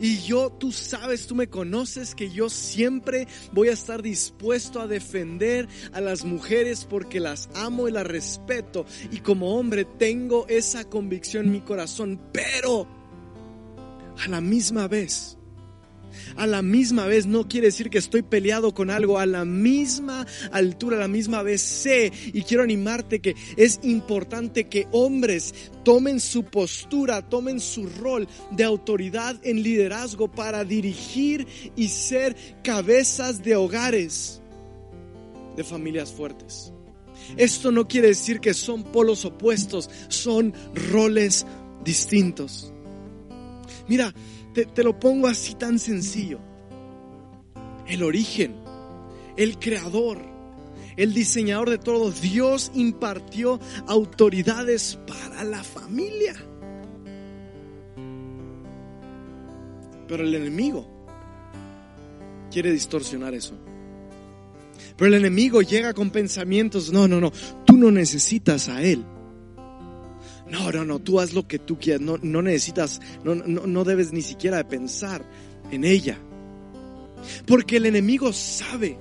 Y 0.00 0.18
yo, 0.20 0.50
tú 0.50 0.72
sabes, 0.72 1.26
tú 1.26 1.34
me 1.34 1.48
conoces 1.48 2.14
que 2.14 2.30
yo 2.30 2.48
siempre 2.48 3.26
voy 3.52 3.68
a 3.68 3.72
estar 3.72 4.02
dispuesto 4.02 4.80
a 4.80 4.86
defender 4.86 5.68
a 5.92 6.00
las 6.00 6.24
mujeres 6.24 6.84
porque 6.84 7.20
las 7.20 7.48
amo 7.54 7.88
y 7.88 7.92
las 7.92 8.06
respeto. 8.06 8.86
Y 9.10 9.20
como 9.20 9.58
hombre 9.58 9.84
tengo 9.84 10.46
esa 10.48 10.84
convicción 10.84 11.46
en 11.46 11.52
mi 11.52 11.60
corazón. 11.60 12.20
Pero 12.32 12.88
a 14.24 14.28
la 14.28 14.40
misma 14.40 14.88
vez, 14.88 15.35
a 16.36 16.46
la 16.46 16.62
misma 16.62 17.06
vez 17.06 17.26
no 17.26 17.48
quiere 17.48 17.68
decir 17.68 17.90
que 17.90 17.98
estoy 17.98 18.22
peleado 18.22 18.74
con 18.74 18.90
algo, 18.90 19.18
a 19.18 19.26
la 19.26 19.44
misma 19.44 20.26
altura, 20.52 20.96
a 20.96 21.00
la 21.00 21.08
misma 21.08 21.42
vez 21.42 21.62
sé 21.62 22.12
y 22.32 22.42
quiero 22.42 22.62
animarte 22.62 23.20
que 23.20 23.34
es 23.56 23.80
importante 23.82 24.68
que 24.68 24.86
hombres 24.92 25.54
tomen 25.84 26.20
su 26.20 26.44
postura, 26.44 27.28
tomen 27.28 27.60
su 27.60 27.88
rol 27.88 28.28
de 28.50 28.64
autoridad 28.64 29.36
en 29.42 29.62
liderazgo 29.62 30.28
para 30.28 30.64
dirigir 30.64 31.46
y 31.76 31.88
ser 31.88 32.36
cabezas 32.62 33.42
de 33.42 33.56
hogares 33.56 34.40
de 35.56 35.64
familias 35.64 36.12
fuertes. 36.12 36.72
Esto 37.36 37.72
no 37.72 37.88
quiere 37.88 38.08
decir 38.08 38.40
que 38.40 38.54
son 38.54 38.84
polos 38.84 39.24
opuestos, 39.24 39.90
son 40.08 40.54
roles 40.90 41.46
distintos. 41.84 42.72
Mira, 43.88 44.14
te, 44.64 44.82
lo 44.82 44.98
pongo 44.98 45.26
así 45.26 45.54
tan 45.54 45.78
sencillo. 45.78 46.38
El 47.86 48.02
origen, 48.02 48.56
el 49.36 49.58
creador, 49.58 50.18
el 50.96 51.12
diseñador 51.12 51.70
de 51.70 51.78
todo, 51.78 52.10
Dios 52.10 52.72
impartió 52.74 53.60
autoridades 53.86 54.98
para 55.06 55.44
la 55.44 55.62
familia. 55.62 56.34
Pero 60.08 60.22
el 60.22 60.34
enemigo 60.34 60.88
quiere 62.50 62.72
distorsionar 62.72 63.34
eso. 63.34 63.54
Pero 64.96 65.08
el 65.08 65.14
enemigo 65.14 65.60
llega 65.60 65.92
con 65.92 66.10
pensamientos, 66.10 66.92
no, 66.92 67.06
no, 67.06 67.20
no, 67.20 67.32
tú 67.64 67.76
no 67.76 67.90
necesitas 67.90 68.68
a 68.68 68.82
él. 68.82 69.04
No, 70.48 70.70
no, 70.70 70.84
no, 70.84 70.98
tú 71.00 71.20
haz 71.20 71.32
lo 71.32 71.48
que 71.48 71.58
tú 71.58 71.78
quieras, 71.78 72.02
no, 72.02 72.18
no 72.22 72.40
necesitas, 72.40 73.00
no, 73.24 73.34
no, 73.34 73.66
no 73.66 73.84
debes 73.84 74.12
ni 74.12 74.22
siquiera 74.22 74.66
pensar 74.68 75.24
en 75.70 75.84
ella. 75.84 76.18
Porque 77.46 77.78
el 77.78 77.86
enemigo 77.86 78.32
sabe 78.32 78.98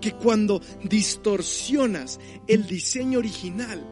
que 0.00 0.12
cuando 0.12 0.60
distorsionas 0.84 2.20
el 2.46 2.66
diseño 2.66 3.18
original 3.18 3.82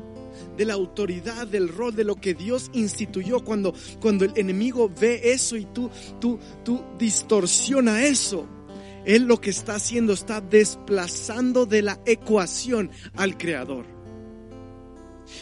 de 0.56 0.64
la 0.64 0.74
autoridad, 0.74 1.46
del 1.46 1.68
rol, 1.68 1.94
de 1.94 2.04
lo 2.04 2.16
que 2.16 2.34
Dios 2.34 2.70
instituyó, 2.72 3.44
cuando, 3.44 3.74
cuando 4.00 4.24
el 4.24 4.32
enemigo 4.36 4.90
ve 5.00 5.20
eso 5.32 5.56
y 5.56 5.66
tú, 5.66 5.90
tú, 6.20 6.38
tú 6.64 6.82
distorsiona 6.98 8.04
eso, 8.04 8.46
él 9.04 9.24
lo 9.24 9.40
que 9.40 9.50
está 9.50 9.76
haciendo 9.76 10.12
está 10.12 10.40
desplazando 10.40 11.66
de 11.66 11.82
la 11.82 12.00
ecuación 12.06 12.90
al 13.14 13.36
creador. 13.36 13.95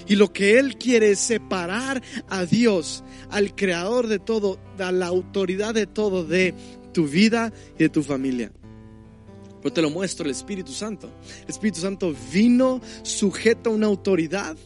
Y 0.07 0.17
lo 0.17 0.33
que 0.33 0.59
Él 0.59 0.77
quiere 0.77 1.11
es 1.11 1.19
separar 1.19 2.03
a 2.29 2.45
Dios, 2.47 3.05
al 3.31 3.55
creador 3.55 4.07
de 4.07 4.19
todo, 4.19 4.59
a 4.79 4.93
la 4.93 5.07
autoridad 5.07 5.75
de 5.75 5.87
todo, 5.87 6.25
de 6.25 6.55
tu 6.93 7.07
vida 7.07 7.53
y 7.77 7.85
de 7.85 7.89
tu 7.89 8.03
familia. 8.03 8.53
Pero 9.63 9.73
te 9.73 9.83
lo 9.83 9.91
muestro 9.91 10.27
el 10.27 10.31
Espíritu 10.31 10.73
Santo. 10.73 11.11
El 11.43 11.49
Espíritu 11.49 11.81
Santo 11.81 12.15
vino 12.33 12.81
sujeto 13.03 13.71
a 13.71 13.73
una 13.73 13.87
autoridad 13.87 14.57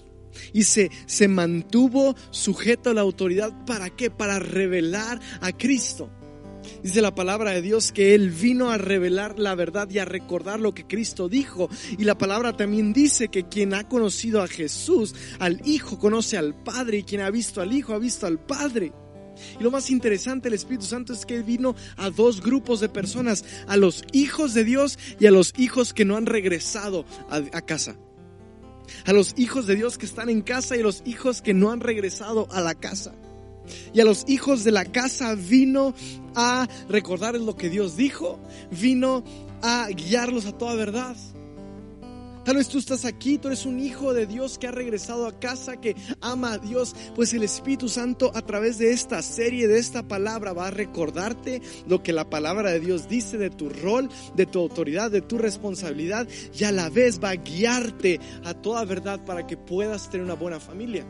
y 0.52 0.64
se, 0.64 0.90
se 1.06 1.28
mantuvo 1.28 2.16
sujeto 2.30 2.90
a 2.90 2.94
la 2.94 3.00
autoridad. 3.02 3.64
¿Para 3.64 3.90
qué? 3.90 4.10
Para 4.10 4.38
revelar 4.38 5.20
a 5.40 5.52
Cristo. 5.52 6.10
Dice 6.82 7.02
la 7.02 7.14
palabra 7.14 7.52
de 7.52 7.62
Dios 7.62 7.92
que 7.92 8.14
Él 8.14 8.30
vino 8.30 8.70
a 8.70 8.78
revelar 8.78 9.38
la 9.38 9.54
verdad 9.54 9.88
y 9.90 9.98
a 9.98 10.04
recordar 10.04 10.60
lo 10.60 10.74
que 10.74 10.86
Cristo 10.86 11.28
dijo. 11.28 11.68
Y 11.98 12.04
la 12.04 12.16
palabra 12.16 12.56
también 12.56 12.92
dice 12.92 13.28
que 13.28 13.48
quien 13.48 13.74
ha 13.74 13.88
conocido 13.88 14.42
a 14.42 14.48
Jesús, 14.48 15.14
al 15.38 15.60
Hijo, 15.66 15.98
conoce 15.98 16.36
al 16.36 16.54
Padre. 16.54 16.98
Y 16.98 17.02
quien 17.02 17.20
ha 17.20 17.30
visto 17.30 17.60
al 17.60 17.72
Hijo, 17.72 17.94
ha 17.94 17.98
visto 17.98 18.26
al 18.26 18.38
Padre. 18.38 18.92
Y 19.58 19.62
lo 19.62 19.70
más 19.70 19.90
interesante 19.90 20.44
del 20.44 20.54
Espíritu 20.54 20.84
Santo 20.84 21.12
es 21.12 21.24
que 21.24 21.42
vino 21.42 21.74
a 21.96 22.10
dos 22.10 22.40
grupos 22.40 22.80
de 22.80 22.88
personas, 22.88 23.44
a 23.66 23.76
los 23.76 24.04
hijos 24.12 24.54
de 24.54 24.64
Dios 24.64 24.98
y 25.18 25.26
a 25.26 25.30
los 25.30 25.52
hijos 25.58 25.92
que 25.92 26.04
no 26.04 26.16
han 26.16 26.26
regresado 26.26 27.04
a, 27.30 27.36
a 27.36 27.62
casa. 27.62 27.96
A 29.04 29.12
los 29.12 29.34
hijos 29.36 29.66
de 29.66 29.76
Dios 29.76 29.98
que 29.98 30.06
están 30.06 30.28
en 30.28 30.42
casa 30.42 30.76
y 30.76 30.80
a 30.80 30.84
los 30.84 31.02
hijos 31.04 31.42
que 31.42 31.54
no 31.54 31.70
han 31.70 31.80
regresado 31.80 32.48
a 32.50 32.60
la 32.60 32.74
casa. 32.74 33.14
Y 33.92 34.00
a 34.00 34.04
los 34.04 34.24
hijos 34.28 34.64
de 34.64 34.72
la 34.72 34.84
casa 34.84 35.34
vino 35.34 35.94
a 36.34 36.68
recordarles 36.88 37.42
lo 37.42 37.56
que 37.56 37.68
Dios 37.68 37.96
dijo, 37.96 38.38
vino 38.70 39.24
a 39.62 39.88
guiarlos 39.88 40.46
a 40.46 40.52
toda 40.52 40.74
verdad. 40.74 41.16
Tal 42.48 42.56
vez 42.56 42.68
tú 42.68 42.78
estás 42.78 43.04
aquí, 43.04 43.36
tú 43.36 43.48
eres 43.48 43.66
un 43.66 43.78
hijo 43.78 44.14
de 44.14 44.24
Dios 44.24 44.56
que 44.56 44.68
ha 44.68 44.70
regresado 44.70 45.26
a 45.26 45.38
casa, 45.38 45.82
que 45.82 45.94
ama 46.22 46.54
a 46.54 46.58
Dios, 46.58 46.96
pues 47.14 47.34
el 47.34 47.42
Espíritu 47.42 47.90
Santo 47.90 48.32
a 48.34 48.40
través 48.40 48.78
de 48.78 48.90
esta 48.90 49.20
serie, 49.20 49.68
de 49.68 49.78
esta 49.78 50.08
palabra, 50.08 50.54
va 50.54 50.68
a 50.68 50.70
recordarte 50.70 51.60
lo 51.86 52.02
que 52.02 52.14
la 52.14 52.30
palabra 52.30 52.70
de 52.70 52.80
Dios 52.80 53.06
dice 53.06 53.36
de 53.36 53.50
tu 53.50 53.68
rol, 53.68 54.08
de 54.34 54.46
tu 54.46 54.60
autoridad, 54.60 55.10
de 55.10 55.20
tu 55.20 55.36
responsabilidad 55.36 56.26
y 56.58 56.64
a 56.64 56.72
la 56.72 56.88
vez 56.88 57.22
va 57.22 57.32
a 57.32 57.36
guiarte 57.36 58.18
a 58.44 58.54
toda 58.54 58.82
verdad 58.86 59.22
para 59.26 59.46
que 59.46 59.58
puedas 59.58 60.08
tener 60.08 60.24
una 60.24 60.32
buena 60.32 60.58
familia. 60.58 61.04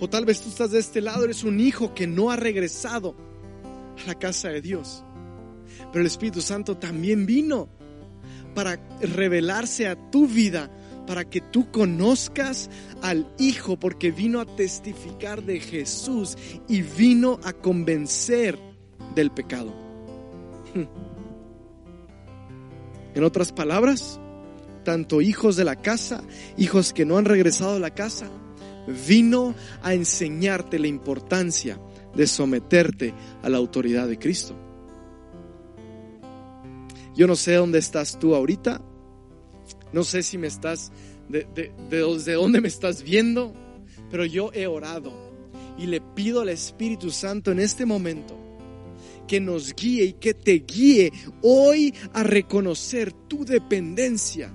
O 0.00 0.08
tal 0.08 0.24
vez 0.24 0.40
tú 0.40 0.48
estás 0.48 0.70
de 0.70 0.78
este 0.78 1.00
lado, 1.00 1.24
eres 1.24 1.44
un 1.44 1.58
hijo 1.60 1.94
que 1.94 2.06
no 2.06 2.30
ha 2.30 2.36
regresado 2.36 3.16
a 4.02 4.06
la 4.06 4.14
casa 4.14 4.48
de 4.48 4.60
Dios. 4.60 5.04
Pero 5.92 6.00
el 6.00 6.06
Espíritu 6.06 6.40
Santo 6.40 6.76
también 6.76 7.26
vino 7.26 7.68
para 8.54 8.80
revelarse 9.00 9.88
a 9.88 10.10
tu 10.10 10.26
vida, 10.26 10.70
para 11.06 11.24
que 11.28 11.40
tú 11.40 11.70
conozcas 11.70 12.70
al 13.02 13.32
Hijo, 13.38 13.78
porque 13.78 14.10
vino 14.10 14.40
a 14.40 14.46
testificar 14.56 15.42
de 15.42 15.60
Jesús 15.60 16.36
y 16.68 16.82
vino 16.82 17.40
a 17.44 17.52
convencer 17.52 18.58
del 19.14 19.30
pecado. 19.30 19.72
En 23.14 23.24
otras 23.24 23.52
palabras, 23.52 24.20
tanto 24.84 25.20
hijos 25.20 25.56
de 25.56 25.64
la 25.64 25.76
casa, 25.76 26.22
hijos 26.56 26.92
que 26.92 27.04
no 27.04 27.16
han 27.18 27.24
regresado 27.24 27.76
a 27.76 27.80
la 27.80 27.90
casa, 27.90 28.28
vino 29.06 29.54
a 29.82 29.94
enseñarte 29.94 30.78
la 30.78 30.86
importancia 30.86 31.78
de 32.14 32.26
someterte 32.26 33.14
a 33.42 33.48
la 33.48 33.58
autoridad 33.58 34.08
de 34.08 34.18
Cristo. 34.18 34.56
Yo 37.14 37.26
no 37.26 37.36
sé 37.36 37.54
dónde 37.54 37.78
estás 37.78 38.18
tú 38.18 38.34
ahorita, 38.34 38.80
no 39.92 40.04
sé 40.04 40.22
si 40.22 40.38
me 40.38 40.46
estás, 40.46 40.92
de, 41.28 41.46
de, 41.90 42.32
dónde 42.34 42.60
me 42.60 42.68
estás 42.68 43.02
viendo, 43.02 43.52
pero 44.10 44.24
yo 44.24 44.50
he 44.54 44.66
orado 44.66 45.12
y 45.78 45.86
le 45.86 46.00
pido 46.00 46.40
al 46.40 46.48
Espíritu 46.48 47.10
Santo 47.10 47.50
en 47.50 47.60
este 47.60 47.86
momento 47.86 48.36
que 49.26 49.40
nos 49.40 49.74
guíe 49.74 50.04
y 50.04 50.12
que 50.14 50.32
te 50.34 50.64
guíe 50.66 51.12
hoy 51.42 51.94
a 52.12 52.22
reconocer 52.22 53.12
tu 53.12 53.44
dependencia 53.44 54.50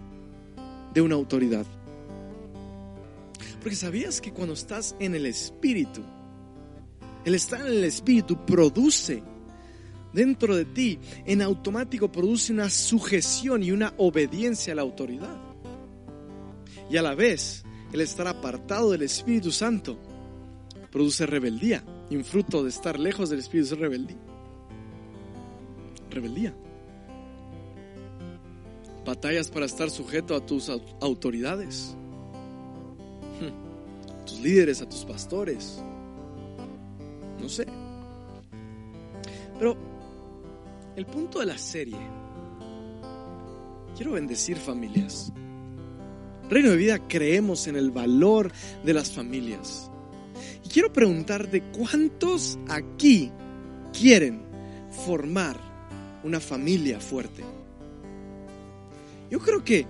de 0.94 1.02
una 1.02 1.16
autoridad. 1.16 1.66
Porque 3.64 3.78
sabías 3.78 4.20
que 4.20 4.34
cuando 4.34 4.56
estás 4.56 4.94
en 5.00 5.16
el 5.16 5.26
Espíritu, 5.26 6.02
el 7.24 7.34
estar 7.34 7.62
en 7.62 7.68
el 7.68 7.86
Espíritu 7.86 8.46
produce 8.46 9.24
dentro 10.12 10.54
de 10.54 10.66
ti, 10.66 11.00
en 11.26 11.42
automático 11.42 12.12
produce 12.12 12.52
una 12.52 12.70
sujeción 12.70 13.64
y 13.64 13.72
una 13.72 13.94
obediencia 13.98 14.74
a 14.74 14.76
la 14.76 14.82
autoridad. 14.82 15.38
Y 16.90 16.98
a 16.98 17.02
la 17.02 17.16
vez, 17.16 17.64
el 17.94 18.02
estar 18.02 18.28
apartado 18.28 18.92
del 18.92 19.04
Espíritu 19.04 19.50
Santo 19.50 19.98
produce 20.92 21.26
rebeldía. 21.26 21.86
Y 22.10 22.18
un 22.18 22.26
fruto 22.26 22.64
de 22.64 22.70
estar 22.70 23.00
lejos 23.00 23.30
del 23.30 23.40
Espíritu 23.40 23.76
es 23.76 23.80
rebeldía. 23.80 24.18
Rebeldía. 26.10 26.54
Batallas 29.06 29.50
para 29.50 29.66
estar 29.66 29.90
sujeto 29.90 30.36
a 30.36 30.46
tus 30.46 30.70
autoridades 31.00 31.96
tus 34.26 34.40
líderes, 34.40 34.82
a 34.82 34.90
tus 34.90 35.06
pastores. 35.06 35.82
No 37.42 37.50
sé. 37.50 37.66
Pero 39.60 39.78
el 40.96 41.06
punto 41.06 41.40
de 41.40 41.46
la 41.46 41.58
serie, 41.58 41.98
quiero 43.96 44.14
bendecir 44.14 44.58
familias. 44.58 45.32
Reino 46.50 46.72
de 46.72 46.78
Vida 46.78 47.00
creemos 47.08 47.68
en 47.68 47.76
el 47.76 47.92
valor 47.92 48.52
de 48.84 48.94
las 48.94 49.12
familias. 49.12 49.90
Y 50.66 50.70
quiero 50.70 50.92
preguntarte, 50.92 51.64
¿cuántos 51.78 52.58
aquí 52.70 53.32
quieren 53.98 54.42
formar 55.06 55.58
una 56.24 56.40
familia 56.40 57.00
fuerte? 57.00 57.44
Yo 59.30 59.40
creo 59.40 59.64
que 59.64 59.88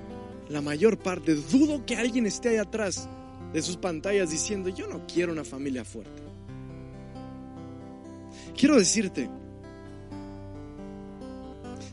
la 0.49 0.62
mayor 0.62 0.97
parte, 0.97 1.36
dudo 1.36 1.86
que 1.86 1.95
alguien 1.95 2.25
esté 2.25 2.49
ahí 2.49 2.58
atrás 2.58 3.10
de 3.54 3.62
sus 3.62 3.78
pantallas 3.78 4.32
diciendo, 4.32 4.70
yo 4.70 4.88
no 4.88 5.06
quiero 5.06 5.32
una 5.32 5.44
familia 5.44 5.86
fuerte. 5.86 6.22
Quiero 8.58 8.78
decirte, 8.78 9.30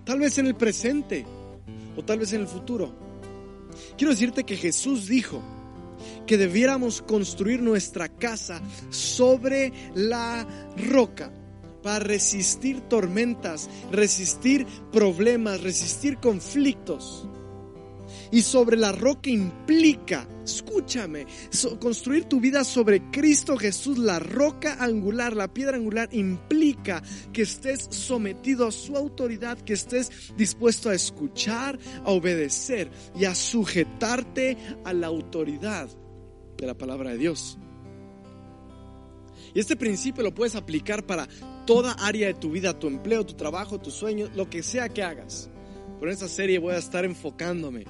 tal 0.04 0.18
vez 0.18 0.38
en 0.38 0.46
el 0.46 0.54
presente 0.54 1.26
o 1.96 2.02
tal 2.02 2.18
vez 2.18 2.32
en 2.32 2.40
el 2.40 2.46
futuro, 2.46 2.92
quiero 3.96 4.12
decirte 4.12 4.44
que 4.44 4.56
Jesús 4.56 5.06
dijo 5.06 5.42
que 6.26 6.38
debiéramos 6.38 7.02
construir 7.02 7.62
nuestra 7.62 8.08
casa 8.08 8.60
sobre 8.90 9.72
la 9.94 10.46
roca 10.90 11.32
para 11.82 11.98
resistir 11.98 12.80
tormentas, 12.82 13.68
resistir 13.90 14.66
problemas, 14.92 15.62
resistir 15.62 16.18
conflictos. 16.18 17.26
Y 18.32 18.42
sobre 18.42 18.76
la 18.76 18.92
roca 18.92 19.28
implica, 19.28 20.28
escúchame, 20.44 21.26
construir 21.80 22.26
tu 22.26 22.40
vida 22.40 22.62
sobre 22.62 23.10
Cristo 23.10 23.56
Jesús, 23.56 23.98
la 23.98 24.20
roca 24.20 24.76
angular, 24.78 25.34
la 25.34 25.52
piedra 25.52 25.76
angular, 25.76 26.08
implica 26.12 27.02
que 27.32 27.42
estés 27.42 27.88
sometido 27.90 28.68
a 28.68 28.72
su 28.72 28.96
autoridad, 28.96 29.58
que 29.58 29.72
estés 29.72 30.32
dispuesto 30.36 30.90
a 30.90 30.94
escuchar, 30.94 31.78
a 32.04 32.10
obedecer 32.10 32.90
y 33.18 33.24
a 33.24 33.34
sujetarte 33.34 34.56
a 34.84 34.92
la 34.92 35.08
autoridad 35.08 35.88
de 36.56 36.66
la 36.66 36.78
palabra 36.78 37.10
de 37.10 37.18
Dios. 37.18 37.58
Y 39.52 39.58
este 39.58 39.74
principio 39.74 40.22
lo 40.22 40.32
puedes 40.32 40.54
aplicar 40.54 41.04
para 41.04 41.26
toda 41.66 41.94
área 41.94 42.28
de 42.28 42.34
tu 42.34 42.52
vida, 42.52 42.78
tu 42.78 42.86
empleo, 42.86 43.26
tu 43.26 43.34
trabajo, 43.34 43.80
tus 43.80 43.94
sueños, 43.94 44.30
lo 44.36 44.48
que 44.48 44.62
sea 44.62 44.88
que 44.88 45.02
hagas. 45.02 45.50
Por 45.98 46.08
esta 46.08 46.28
serie 46.28 46.60
voy 46.60 46.74
a 46.74 46.78
estar 46.78 47.04
enfocándome 47.04 47.84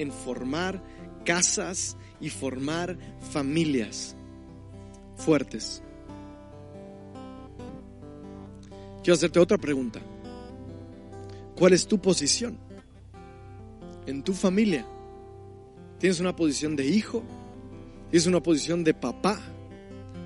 en 0.00 0.10
formar 0.10 0.82
casas 1.26 1.96
y 2.20 2.30
formar 2.30 2.96
familias 3.30 4.16
fuertes. 5.16 5.82
Quiero 9.02 9.14
hacerte 9.14 9.38
otra 9.38 9.58
pregunta. 9.58 10.00
¿Cuál 11.54 11.74
es 11.74 11.86
tu 11.86 11.98
posición 12.00 12.58
en 14.06 14.22
tu 14.22 14.32
familia? 14.32 14.86
¿Tienes 15.98 16.18
una 16.18 16.34
posición 16.34 16.76
de 16.76 16.86
hijo? 16.86 17.22
¿Tienes 18.10 18.26
una 18.26 18.42
posición 18.42 18.82
de 18.82 18.94
papá? 18.94 19.38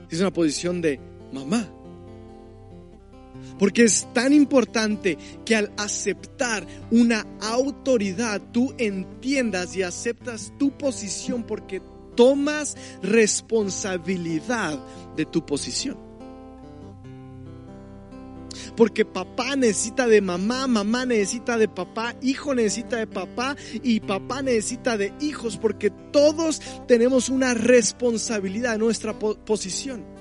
¿Tienes 0.08 0.20
una 0.20 0.32
posición 0.32 0.80
de 0.80 1.00
mamá? 1.32 1.68
Porque 3.58 3.84
es 3.84 4.06
tan 4.12 4.32
importante 4.32 5.16
que 5.44 5.54
al 5.54 5.72
aceptar 5.76 6.66
una 6.90 7.26
autoridad 7.40 8.40
tú 8.52 8.74
entiendas 8.78 9.76
y 9.76 9.82
aceptas 9.82 10.52
tu 10.58 10.76
posición 10.76 11.44
porque 11.44 11.80
tomas 12.16 12.76
responsabilidad 13.02 14.78
de 15.16 15.24
tu 15.24 15.44
posición. 15.44 15.98
Porque 18.76 19.04
papá 19.04 19.56
necesita 19.56 20.06
de 20.06 20.20
mamá, 20.20 20.66
mamá 20.66 21.06
necesita 21.06 21.56
de 21.56 21.68
papá, 21.68 22.14
hijo 22.22 22.54
necesita 22.54 22.96
de 22.96 23.06
papá 23.06 23.56
y 23.82 24.00
papá 24.00 24.42
necesita 24.42 24.96
de 24.96 25.12
hijos, 25.20 25.56
porque 25.56 25.90
todos 25.90 26.60
tenemos 26.86 27.28
una 27.28 27.54
responsabilidad 27.54 28.74
en 28.74 28.80
nuestra 28.80 29.18
posición. 29.18 30.13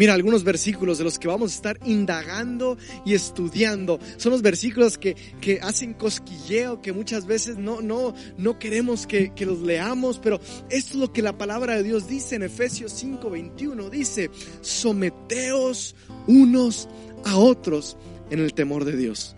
Mira, 0.00 0.14
algunos 0.14 0.44
versículos 0.44 0.96
de 0.96 1.04
los 1.04 1.18
que 1.18 1.28
vamos 1.28 1.52
a 1.52 1.54
estar 1.56 1.78
indagando 1.84 2.78
y 3.04 3.12
estudiando 3.12 3.98
son 4.16 4.32
los 4.32 4.40
versículos 4.40 4.96
que, 4.96 5.14
hacen 5.60 5.92
cosquilleo, 5.92 6.80
que 6.80 6.94
muchas 6.94 7.26
veces 7.26 7.58
no, 7.58 7.82
no, 7.82 8.14
no 8.38 8.58
queremos 8.58 9.06
que, 9.06 9.34
que, 9.34 9.44
los 9.44 9.60
leamos, 9.60 10.18
pero 10.18 10.40
esto 10.70 10.92
es 10.92 10.94
lo 10.94 11.12
que 11.12 11.20
la 11.20 11.36
palabra 11.36 11.74
de 11.74 11.82
Dios 11.82 12.08
dice 12.08 12.36
en 12.36 12.44
Efesios 12.44 12.94
5:21. 13.04 13.90
Dice, 13.90 14.30
someteos 14.62 15.94
unos 16.26 16.88
a 17.26 17.36
otros 17.36 17.98
en 18.30 18.38
el 18.38 18.54
temor 18.54 18.86
de 18.86 18.96
Dios. 18.96 19.36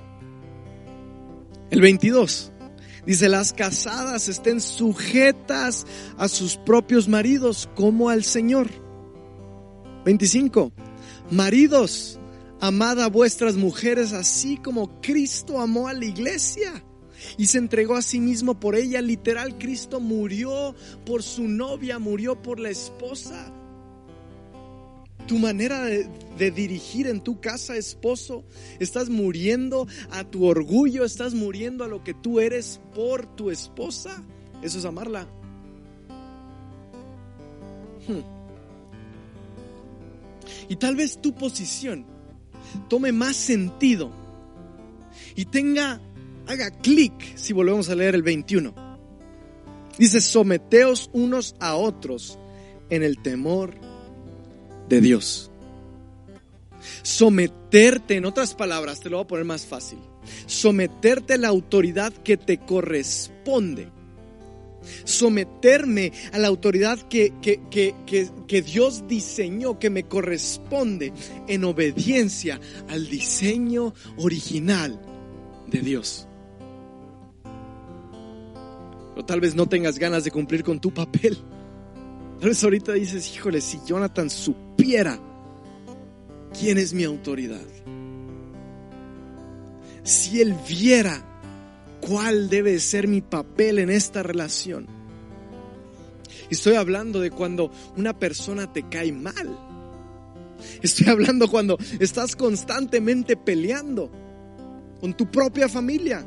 El 1.71 1.81
22. 1.81 2.53
Dice, 3.05 3.29
las 3.29 3.53
casadas 3.53 4.29
estén 4.29 4.61
sujetas 4.61 5.89
a 6.19 6.29
sus 6.29 6.57
propios 6.57 7.09
maridos 7.09 7.69
como 7.75 8.11
al 8.11 8.23
Señor 8.23 8.82
25. 10.05 10.73
Maridos, 11.31 12.19
amad 12.61 13.01
a 13.01 13.09
vuestras 13.09 13.57
mujeres 13.57 14.13
así 14.13 14.57
como 14.57 15.01
Cristo 15.01 15.61
amó 15.61 15.89
a 15.89 15.93
la 15.93 16.05
iglesia 16.05 16.85
y 17.37 17.47
se 17.47 17.59
entregó 17.59 17.95
a 17.95 18.03
sí 18.03 18.21
mismo 18.21 18.59
por 18.59 18.75
ella. 18.75 19.01
Literal, 19.01 19.59
Cristo 19.59 20.01
murió 20.01 20.75
por 21.05 21.23
su 21.23 21.49
novia, 21.49 21.99
murió 21.99 22.41
por 22.41 22.59
la 22.59 22.71
esposa. 22.71 23.53
Tu 25.27 25.39
manera 25.39 25.85
de, 25.85 26.51
dirigir 26.51 27.07
en 27.07 27.21
tu 27.21 27.41
casa, 27.41 27.77
esposo, 27.77 28.45
estás 28.81 29.09
muriendo 29.09 29.87
a 30.11 30.25
tu 30.25 30.45
orgullo, 30.45 31.05
estás 31.05 31.33
muriendo 31.33 31.85
a 31.85 31.89
lo 31.89 32.03
que 32.03 32.13
tú 32.13 32.41
eres 32.41 32.81
por 32.95 33.27
tu 33.37 33.51
esposa. 33.51 34.25
Eso 34.63 34.79
es 34.79 34.85
amarla. 34.85 35.29
Hmm. 38.09 38.32
Y 40.69 40.77
tal 40.77 40.97
vez 40.97 41.21
tu 41.21 41.35
posición 41.35 42.07
tome 42.89 43.13
más 43.13 43.37
sentido 43.37 44.13
y 45.35 45.45
tenga, 45.47 46.01
haga 46.47 46.71
clic 46.71 47.37
si 47.37 47.53
volvemos 47.53 47.89
a 47.89 47.95
leer 47.95 48.15
el 48.15 48.23
21. 48.23 48.75
Dice, 49.99 50.21
someteos 50.21 51.11
unos 51.13 51.55
a 51.61 51.77
otros 51.77 52.39
en 52.91 53.03
el 53.03 53.21
temor 53.23 53.75
de 54.89 55.01
Dios. 55.01 55.51
Someterte, 57.03 58.17
en 58.17 58.25
otras 58.25 58.55
palabras, 58.55 59.01
te 59.01 59.11
lo 59.11 59.19
voy 59.19 59.25
a 59.25 59.29
poner 59.29 59.45
más 59.45 59.67
fácil. 59.67 59.99
Someterte 60.47 61.35
a 61.35 61.39
la 61.39 61.49
autoridad 61.49 62.13
que 62.13 62.37
te 62.37 62.59
corresponde 62.59 63.89
someterme 65.05 66.13
a 66.33 66.39
la 66.39 66.49
autoridad 66.49 66.99
que, 67.09 67.33
que, 67.41 68.63
Dios 68.63 69.05
diseñó, 69.09 69.79
que 69.79 69.91
me 69.91 70.05
corresponde 70.05 71.13
en 71.49 71.65
obediencia 71.65 72.61
al 72.89 73.09
diseño 73.09 73.95
original 74.17 75.01
de 75.67 75.81
Dios. 75.81 76.29
O 79.17 79.25
tal 79.25 79.41
vez 79.41 79.55
no 79.55 79.67
tengas 79.67 79.99
ganas 79.99 80.25
de 80.25 80.31
cumplir 80.31 80.65
con 80.65 80.81
tu 80.81 80.93
papel. 80.93 81.37
Tal 82.41 82.49
vez 82.49 82.65
ahorita 82.65 82.93
dices, 82.95 83.35
híjole, 83.35 83.61
si 83.61 83.79
Jonathan 83.87 84.31
supiera 84.31 85.19
quién 86.59 86.79
es 86.79 86.93
mi 86.93 87.05
autoridad. 87.05 87.61
Si 90.03 90.41
él 90.41 90.57
viera 90.69 91.32
cuál 92.07 92.51
debe 92.51 92.79
ser 92.81 93.09
mi 93.09 93.23
papel 93.23 93.79
en 93.79 93.89
esta 93.89 94.23
relación. 94.23 94.87
Estoy 96.51 96.75
hablando 96.75 97.21
de 97.21 97.31
cuando 97.31 97.71
una 97.97 98.19
persona 98.19 98.71
te 98.71 98.83
cae 98.89 99.13
mal. 99.13 99.59
Estoy 100.83 101.09
hablando 101.09 101.49
cuando 101.49 101.79
estás 101.99 102.37
constantemente 102.37 103.37
peleando 103.37 104.11
con 105.01 105.15
tu 105.15 105.31
propia 105.31 105.69
familia. 105.69 106.27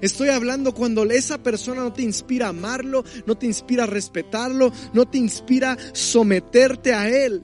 Estoy 0.00 0.28
hablando 0.28 0.74
cuando 0.74 1.04
esa 1.04 1.38
persona 1.38 1.82
no 1.82 1.92
te 1.92 2.02
inspira 2.02 2.46
a 2.46 2.50
amarlo, 2.50 3.04
no 3.24 3.36
te 3.36 3.46
inspira 3.46 3.84
a 3.84 3.86
respetarlo, 3.86 4.72
no 4.92 5.06
te 5.06 5.18
inspira 5.18 5.72
a 5.72 5.78
someterte 5.92 6.92
a 6.92 7.08
él. 7.08 7.42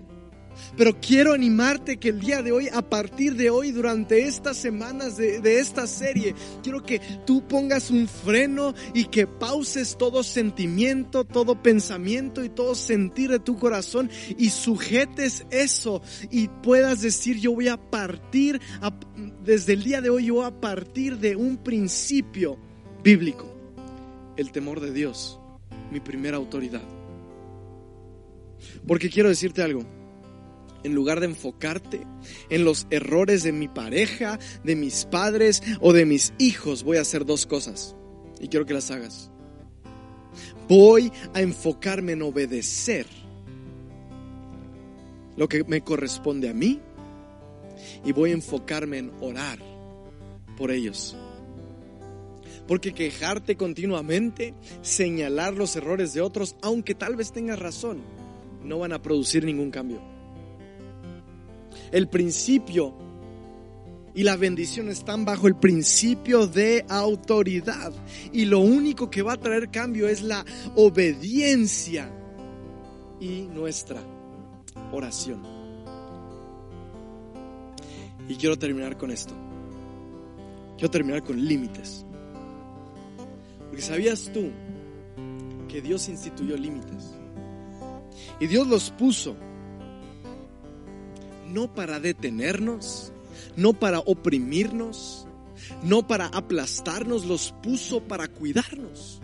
Pero 0.77 1.01
quiero 1.01 1.33
animarte 1.33 1.99
que 1.99 2.11
el 2.11 2.21
día 2.21 2.43
de 2.43 2.53
hoy, 2.53 2.69
a 2.69 2.83
partir 2.83 3.35
de 3.35 3.51
hoy, 3.51 3.73
durante 3.73 4.23
estas 4.23 4.57
semanas 4.57 5.17
de, 5.17 5.59
esta 5.59 5.87
serie, 5.87 6.35
quiero 6.63 6.83
que 6.83 7.01
tú 7.27 7.47
pongas 7.47 7.91
un 7.91 8.07
freno 8.07 8.75
y 8.95 9.07
que 9.07 9.27
pauses 9.27 9.97
todo 9.97 10.23
sentimiento, 10.23 11.25
todo 11.25 11.63
pensamiento 11.63 12.45
y 12.45 12.49
todo 12.49 12.75
sentir 12.75 13.31
de 13.31 13.41
tu 13.41 13.57
corazón 13.57 14.11
y 14.37 14.51
sujetes 14.51 15.47
eso 15.51 16.03
y 16.31 16.49
puedas 16.49 17.03
decir, 17.03 17.39
yo 17.39 17.53
voy 17.53 17.69
a 17.69 17.77
partir, 17.77 18.61
desde 19.45 19.73
el 19.73 19.83
día 19.83 20.01
de 20.01 20.11
hoy, 20.11 20.27
yo 20.27 20.35
voy 20.35 20.47
a 20.47 20.61
partir 20.61 21.19
de 21.19 21.35
un 21.35 21.57
principio 21.59 22.59
bíblico, 23.03 23.53
el 24.37 24.53
temor 24.53 24.81
de 24.81 24.93
Dios, 24.93 25.41
mi 25.91 26.01
primera 26.01 26.37
autoridad. 26.37 26.83
Porque 28.87 29.09
quiero 29.09 29.29
decirte 29.29 29.63
algo 29.63 29.98
en 30.85 30.95
lugar 30.95 31.21
de 31.21 31.27
enfocarte 31.27 32.03
en 32.51 32.65
los 32.65 32.87
errores 32.91 33.43
de 33.43 33.53
mi 33.53 33.69
pareja, 33.69 34.39
de 34.65 34.77
mis 34.77 35.05
padres 35.05 35.63
o 35.81 35.93
de 35.93 36.05
mis 36.05 36.33
hijos, 36.39 36.83
voy 36.83 36.99
a 36.99 37.03
hacer 37.03 37.25
dos 37.25 37.47
cosas 37.47 37.97
y 38.41 38.49
quiero 38.49 38.67
que 38.67 38.75
las 38.75 38.91
hagas. 38.91 39.31
Voy 40.69 41.11
a 41.35 41.41
enfocarme 41.41 42.13
en 42.13 42.23
obedecer 42.23 43.07
lo 45.37 45.49
que 45.49 45.65
me 45.65 45.83
corresponde 45.83 46.49
a 46.49 46.55
mí 46.55 46.81
y 48.05 48.13
voy 48.13 48.31
a 48.31 48.35
enfocarme 48.35 48.99
en 48.99 49.13
orar 49.21 49.59
por 50.57 50.71
ellos. 50.71 51.17
Porque 52.67 52.93
quejarte 52.93 53.57
continuamente, 53.57 54.55
señalar 54.83 55.55
los 55.55 55.75
errores 55.77 56.13
de 56.13 56.21
otros, 56.21 56.57
aunque 56.61 56.95
tal 56.95 57.17
vez 57.17 57.33
tengas 57.33 57.59
razón, 57.59 58.03
no 58.63 58.79
van 58.79 58.93
a 58.93 59.01
producir 59.01 59.45
ningún 59.45 59.71
cambio. 59.71 60.18
El 61.91 62.09
principio 62.09 62.95
y 64.15 64.25
la 64.25 64.37
bendición 64.37 64.89
están 64.89 65.25
bajo 65.25 65.47
el 65.47 65.55
principio 65.55 66.47
de 66.47 66.85
autoridad. 66.89 67.93
Y 68.33 68.47
lo 68.47 68.59
único 68.59 69.11
que 69.11 69.23
va 69.23 69.35
a 69.35 69.37
traer 69.37 69.71
cambio 69.71 70.09
es 70.09 70.23
la 70.23 70.45
obediencia 70.75 72.11
y 73.21 73.43
nuestra 73.43 74.01
oración. 74.93 75.43
Y 78.29 78.35
quiero 78.35 78.59
terminar 78.59 78.97
con 78.97 79.11
esto. 79.11 79.35
Quiero 80.77 80.91
terminar 80.91 81.23
con 81.23 81.43
límites. 81.45 82.05
Porque 83.69 83.83
sabías 83.83 84.31
tú 84.33 84.51
que 85.69 85.81
Dios 85.81 86.09
instituyó 86.09 86.57
límites. 86.57 87.15
Y 88.41 88.47
Dios 88.47 88.67
los 88.67 88.91
puso 88.91 89.37
no 91.49 91.73
para 91.75 92.01
detenernos, 92.01 93.13
no 93.57 93.73
para 93.73 94.01
oprimirnos, 94.01 95.27
no 95.83 96.07
para 96.07 96.27
aplastarnos, 96.27 97.27
los 97.27 97.55
puso 97.63 98.01
para 98.01 98.29
cuidarnos. 98.29 99.21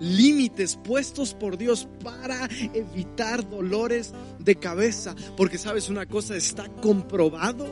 Límites 0.00 0.76
puestos 0.76 1.34
por 1.34 1.56
Dios 1.56 1.88
para 2.02 2.48
evitar 2.72 3.48
dolores 3.48 4.12
de 4.38 4.56
cabeza. 4.56 5.14
Porque 5.36 5.58
sabes 5.58 5.88
una 5.88 6.06
cosa, 6.06 6.36
está 6.36 6.68
comprobado. 6.68 7.66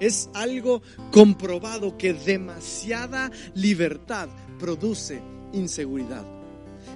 Es 0.00 0.30
algo 0.34 0.82
comprobado 1.10 1.96
que 1.96 2.14
demasiada 2.14 3.30
libertad 3.54 4.28
produce 4.58 5.20
inseguridad. 5.52 6.24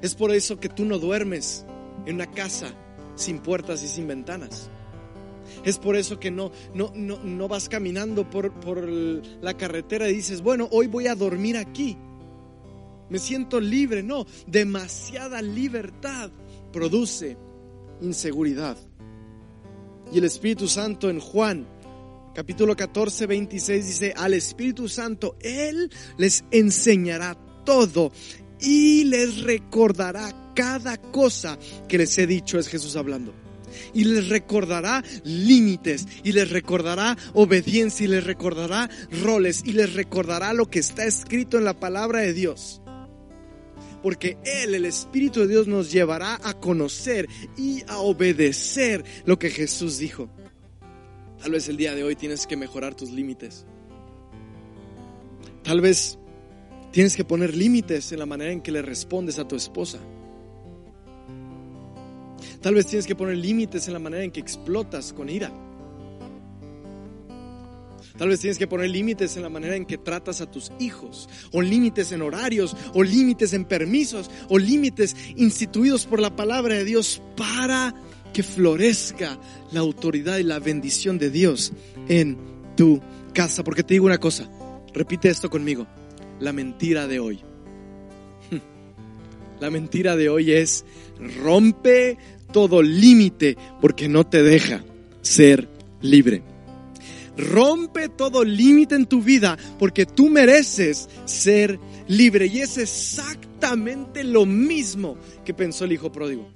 Es 0.03 0.15
por 0.15 0.31
eso 0.31 0.59
que 0.59 0.69
tú 0.69 0.85
no 0.85 0.99
duermes 0.99 1.65
en 2.07 2.17
una 2.17 2.31
casa 2.31 2.73
sin 3.17 3.41
puertas 3.41 3.83
y 3.83 3.89
sin 3.89 4.07
ventanas. 4.07 4.71
Es 5.65 5.79
por 5.79 5.97
eso 5.97 6.19
que 6.19 6.31
no, 6.31 6.51
no, 6.75 6.93
no, 6.95 7.49
vas 7.49 7.69
caminando 7.69 8.29
por, 8.29 8.53
por 8.61 8.89
la 8.89 9.57
carretera 9.57 10.09
y 10.09 10.15
dices, 10.15 10.43
bueno, 10.43 10.69
hoy 10.71 10.87
voy 10.87 11.07
a 11.07 11.15
dormir 11.15 11.57
aquí. 11.57 11.97
Me 13.09 13.19
siento 13.19 13.61
libre. 13.61 14.03
No, 14.03 14.27
demasiada 14.47 15.43
libertad 15.43 16.31
produce 16.73 17.37
inseguridad. 18.01 18.77
Y 20.13 20.19
el 20.19 20.25
Espíritu 20.25 20.69
Santo 20.69 21.09
en 21.11 21.21
Juan 21.21 21.67
capítulo 22.35 22.75
14, 22.75 23.27
26 23.27 23.87
dice, 23.87 24.15
al 24.17 24.35
Espíritu 24.35 24.89
Santo, 24.89 25.37
Él 25.41 25.91
les 26.17 26.45
enseñará 26.51 27.37
todo 27.65 28.13
y 28.61 29.05
les 29.05 29.43
recordará 29.43 30.53
cada 30.55 30.97
cosa 30.97 31.59
que 31.89 31.99
les 31.99 32.17
he 32.19 32.27
dicho, 32.27 32.59
es 32.59 32.69
Jesús 32.69 32.97
hablando. 32.97 33.42
Y 33.93 34.05
les 34.05 34.29
recordará 34.29 35.03
límites, 35.25 36.07
y 36.23 36.33
les 36.33 36.51
recordará 36.51 37.17
obediencia, 37.35 38.05
y 38.05 38.09
les 38.09 38.25
recordará 38.25 38.91
roles, 39.23 39.63
y 39.65 39.73
les 39.73 39.95
recordará 39.95 40.53
lo 40.53 40.69
que 40.69 40.79
está 40.79 41.05
escrito 41.05 41.59
en 41.59 41.65
la 41.65 41.79
palabra 41.79 42.21
de 42.21 42.33
Dios. 42.33 42.81
Porque 44.03 44.37
Él, 44.45 44.75
el 44.75 44.85
Espíritu 44.85 45.41
de 45.41 45.49
Dios, 45.49 45.69
nos 45.69 45.93
llevará 45.93 46.41
a 46.43 46.55
conocer 46.55 47.29
y 47.57 47.83
a 47.87 47.99
obedecer 47.99 49.05
lo 49.25 49.39
que 49.39 49.51
Jesús 49.51 49.99
dijo. 49.99 50.29
Tal 51.41 51.53
vez 51.53 51.69
el 51.69 51.77
día 51.77 51.95
de 51.95 52.05
hoy 52.05 52.17
tienes 52.17 52.47
que 52.47 52.57
mejorar 52.57 52.95
tus 52.95 53.11
límites. 53.11 53.67
Tal 55.63 55.81
vez 55.81 56.19
tienes 56.91 57.17
que 57.17 57.25
poner 57.25 57.57
límites 57.57 58.13
en 58.13 58.19
la 58.19 58.27
manera 58.27 58.53
en 58.53 58.61
que 58.61 58.73
le 58.73 58.83
respondes 58.83 59.39
a 59.39 59.47
tu 59.47 59.57
esposa. 59.57 59.99
Tal 62.63 62.75
vez 62.75 62.87
tienes 62.87 63.07
que 63.07 63.17
poner 63.17 63.37
límites 63.37 63.87
en 63.89 63.93
la 63.93 63.99
manera 63.99 64.23
en 64.23 64.31
que 64.31 64.41
explotas 64.41 65.13
con 65.13 65.29
ira. 65.29 65.53
Tal 68.17 68.29
vez 68.29 68.41
tienes 68.41 68.59
que 68.59 68.67
poner 68.67 68.91
límites 68.91 69.37
en 69.37 69.43
la 69.43 69.49
manera 69.49 69.75
en 69.75 69.85
que 69.85 69.99
tratas 69.99 70.41
a 70.41 70.51
tus 70.51 70.71
hijos, 70.79 71.29
o 71.51 71.61
límites 71.61 72.13
en 72.13 72.23
horarios, 72.23 72.77
o 72.95 73.03
límites 73.03 73.53
en 73.53 73.65
permisos, 73.65 74.31
o 74.49 74.59
límites 74.59 75.17
instituidos 75.37 76.07
por 76.07 76.21
la 76.21 76.37
palabra 76.37 76.77
de 76.77 76.85
Dios 76.85 77.21
para 77.37 77.95
que 78.33 78.43
florezca 78.43 79.39
la 79.73 79.81
autoridad 79.81 80.39
y 80.39 80.45
la 80.45 80.59
bendición 80.59 81.19
de 81.19 81.31
Dios 81.31 81.73
en 82.09 82.39
tu 82.77 83.01
casa. 83.35 83.65
Porque 83.65 83.83
te 83.83 83.95
digo 83.95 84.07
una 84.07 84.19
cosa, 84.19 84.49
repite 84.95 85.29
esto 85.29 85.51
conmigo, 85.51 85.87
la 86.39 86.53
mentira 86.53 87.09
de 87.09 87.19
hoy. 87.19 87.52
La 89.63 89.71
mentira 89.71 90.17
de 90.17 90.29
hoy 90.29 90.51
es 90.51 90.85
rompe 91.41 92.19
todo 92.53 92.83
límite 92.83 93.57
porque 93.81 94.09
no 94.09 94.27
te 94.27 94.43
deja 94.43 94.83
ser 95.21 95.69
libre. 96.01 96.43
Rompe 97.37 98.09
todo 98.09 98.43
límite 98.43 98.97
en 98.97 99.07
tu 99.07 99.23
vida 99.23 99.57
porque 99.79 100.05
tú 100.05 100.29
mereces 100.31 101.09
ser 101.27 101.79
libre. 102.09 102.47
Y 102.47 102.59
es 102.59 102.77
exactamente 102.77 104.25
lo 104.25 104.47
mismo 104.47 105.17
que 105.45 105.55
pensó 105.55 105.85
el 105.85 105.93
hijo 105.93 106.11
pródigo. 106.11 106.51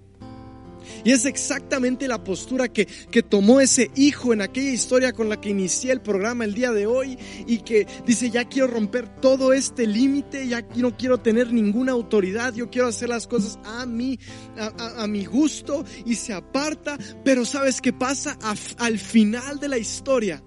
Y 1.05 1.13
es 1.13 1.25
exactamente 1.25 2.09
la 2.09 2.23
postura 2.23 2.69
que, 2.69 2.87
que, 2.87 3.23
tomó 3.23 3.61
ese 3.61 3.91
hijo 3.97 4.33
en 4.33 4.43
aquella 4.43 4.71
historia 4.71 5.13
con 5.13 5.29
la 5.29 5.41
que 5.41 5.51
inicié 5.51 5.93
el 5.93 6.01
programa 6.01 6.45
el 6.45 6.55
día 6.55 6.73
de 6.73 6.87
hoy 6.87 7.19
y 7.47 7.59
que 7.59 7.87
dice, 8.07 8.31
ya 8.31 8.45
quiero 8.45 8.69
romper 8.69 9.09
todo 9.21 9.53
este 9.53 9.87
límite, 9.87 10.47
ya 10.49 10.67
no 10.77 10.97
quiero 10.97 11.19
tener 11.19 11.53
ninguna 11.53 11.93
autoridad, 11.93 12.55
yo 12.55 12.71
quiero 12.71 12.89
hacer 12.89 13.09
las 13.09 13.27
cosas 13.27 13.59
a 13.65 13.87
mi, 13.87 14.19
a, 14.57 15.07
mi 15.07 15.25
gusto 15.25 15.85
y 16.05 16.15
se 16.15 16.33
aparta, 16.33 16.99
pero 17.25 17.45
¿sabes 17.45 17.81
qué 17.81 17.93
pasa? 17.93 18.39
al 18.79 18.99
final 18.99 19.59
de 19.59 19.69
la 19.69 19.79
historia 19.79 20.43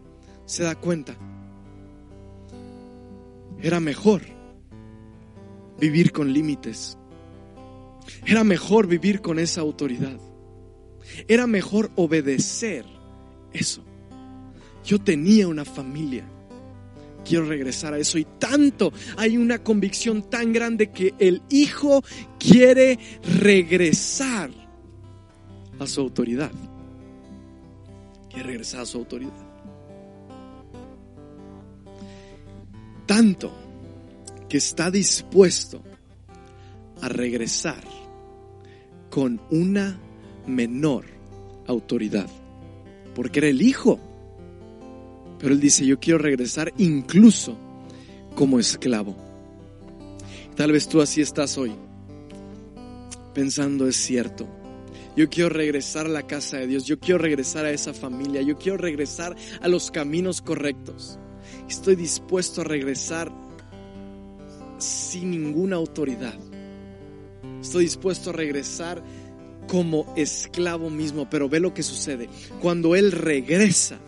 se 0.45 0.63
da 0.63 0.75
cuenta. 0.75 1.17
Era 3.61 3.79
mejor 3.79 4.21
vivir 5.79 6.11
con 6.11 6.31
límites. 6.31 6.97
Era 8.25 8.43
mejor 8.43 8.87
vivir 8.87 9.21
con 9.21 9.39
esa 9.39 9.61
autoridad. 9.61 10.19
Era 11.27 11.47
mejor 11.47 11.91
obedecer 11.95 12.85
eso. 13.53 13.83
Yo 14.83 14.99
tenía 14.99 15.47
una 15.47 15.65
familia. 15.65 16.25
Quiero 17.25 17.45
regresar 17.45 17.93
a 17.93 17.97
eso. 17.97 18.17
Y 18.17 18.25
tanto 18.39 18.91
hay 19.17 19.37
una 19.37 19.59
convicción 19.59 20.29
tan 20.29 20.53
grande 20.53 20.91
que 20.91 21.13
el 21.19 21.41
hijo 21.49 22.03
quiere 22.39 22.97
regresar 23.39 24.49
a 25.79 25.85
su 25.85 26.01
autoridad. 26.01 26.51
Quiere 28.29 28.47
regresar 28.47 28.81
a 28.81 28.85
su 28.85 28.97
autoridad. 28.97 29.49
Tanto 33.05 33.51
que 34.47 34.57
está 34.57 34.91
dispuesto 34.91 35.81
a 37.01 37.09
regresar 37.09 37.83
con 39.09 39.41
una 39.51 39.99
menor 40.49 41.05
autoridad, 41.67 42.29
porque 43.15 43.39
era 43.39 43.47
el 43.47 43.61
hijo. 43.61 43.99
Pero 45.39 45.53
él 45.53 45.59
dice, 45.59 45.85
yo 45.85 45.99
quiero 45.99 46.19
regresar 46.19 46.73
incluso 46.77 47.57
como 48.35 48.59
esclavo. 48.59 49.15
Tal 50.55 50.73
vez 50.73 50.89
tú 50.89 51.01
así 51.01 51.21
estás 51.21 51.57
hoy, 51.57 51.73
pensando 53.33 53.87
es 53.87 53.95
cierto. 53.95 54.47
Yo 55.15 55.29
quiero 55.29 55.49
regresar 55.49 56.05
a 56.05 56.09
la 56.09 56.27
casa 56.27 56.57
de 56.57 56.67
Dios, 56.67 56.85
yo 56.85 56.99
quiero 56.99 57.17
regresar 57.17 57.65
a 57.65 57.71
esa 57.71 57.93
familia, 57.93 58.41
yo 58.41 58.57
quiero 58.57 58.77
regresar 58.77 59.35
a 59.61 59.67
los 59.67 59.91
caminos 59.91 60.41
correctos. 60.41 61.17
Estoy 61.67 61.95
dispuesto 61.95 62.61
a 62.61 62.63
regresar 62.63 63.31
sin 64.77 65.31
ninguna 65.31 65.75
autoridad. 65.75 66.37
Estoy 67.61 67.85
dispuesto 67.85 68.29
a 68.29 68.33
regresar 68.33 69.03
como 69.69 70.11
esclavo 70.15 70.89
mismo, 70.89 71.29
pero 71.29 71.47
ve 71.47 71.59
lo 71.59 71.73
que 71.73 71.83
sucede. 71.83 72.27
Cuando 72.59 72.95
Él 72.95 73.11
regresa 73.11 73.99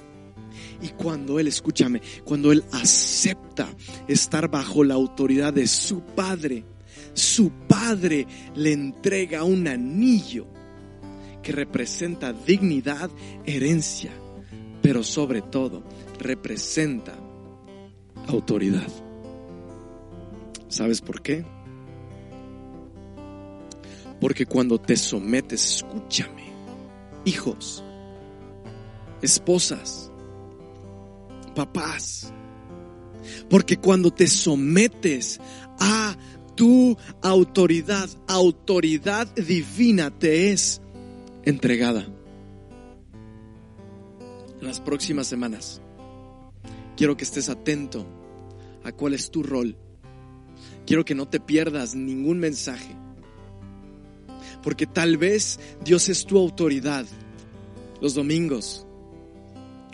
y 0.81 0.89
cuando 0.89 1.39
Él, 1.39 1.47
escúchame, 1.47 2.01
cuando 2.25 2.51
Él 2.51 2.63
acepta 2.71 3.69
estar 4.07 4.49
bajo 4.49 4.83
la 4.83 4.95
autoridad 4.95 5.53
de 5.53 5.67
su 5.67 6.01
Padre, 6.01 6.65
su 7.13 7.51
Padre 7.67 8.25
le 8.55 8.73
entrega 8.73 9.43
un 9.43 9.67
anillo 9.67 10.47
que 11.43 11.51
representa 11.51 12.33
dignidad, 12.33 13.11
herencia, 13.45 14.11
pero 14.81 15.03
sobre 15.03 15.43
todo 15.43 15.83
representa 16.19 17.13
autoridad. 18.27 18.87
¿Sabes 20.69 21.01
por 21.01 21.21
qué? 21.21 21.45
Porque 24.21 24.45
cuando 24.45 24.79
te 24.79 24.95
sometes, 24.95 25.77
escúchame, 25.77 26.53
hijos, 27.25 27.83
esposas, 29.21 30.11
papás, 31.55 32.31
Porque 33.49 33.77
cuando 33.77 34.11
te 34.11 34.27
sometes 34.27 35.39
a 35.79 36.15
tu 36.55 36.97
autoridad, 37.21 38.09
autoridad 38.27 39.27
divina 39.35 40.09
te 40.09 40.51
es 40.51 40.81
entregada. 41.43 42.07
En 44.59 44.67
las 44.67 44.79
próximas 44.79 45.27
semanas, 45.27 45.81
quiero 46.95 47.17
que 47.17 47.23
estés 47.23 47.49
atento 47.49 48.05
a 48.83 48.91
cuál 48.91 49.13
es 49.13 49.31
tu 49.31 49.43
rol. 49.43 49.75
Quiero 50.85 51.05
que 51.05 51.15
no 51.15 51.27
te 51.27 51.39
pierdas 51.39 51.95
ningún 51.95 52.39
mensaje. 52.39 53.00
Porque 54.63 54.85
tal 54.85 55.17
vez 55.17 55.59
Dios 55.83 56.09
es 56.09 56.25
tu 56.25 56.37
autoridad 56.37 57.05
los 58.01 58.13
domingos 58.15 58.85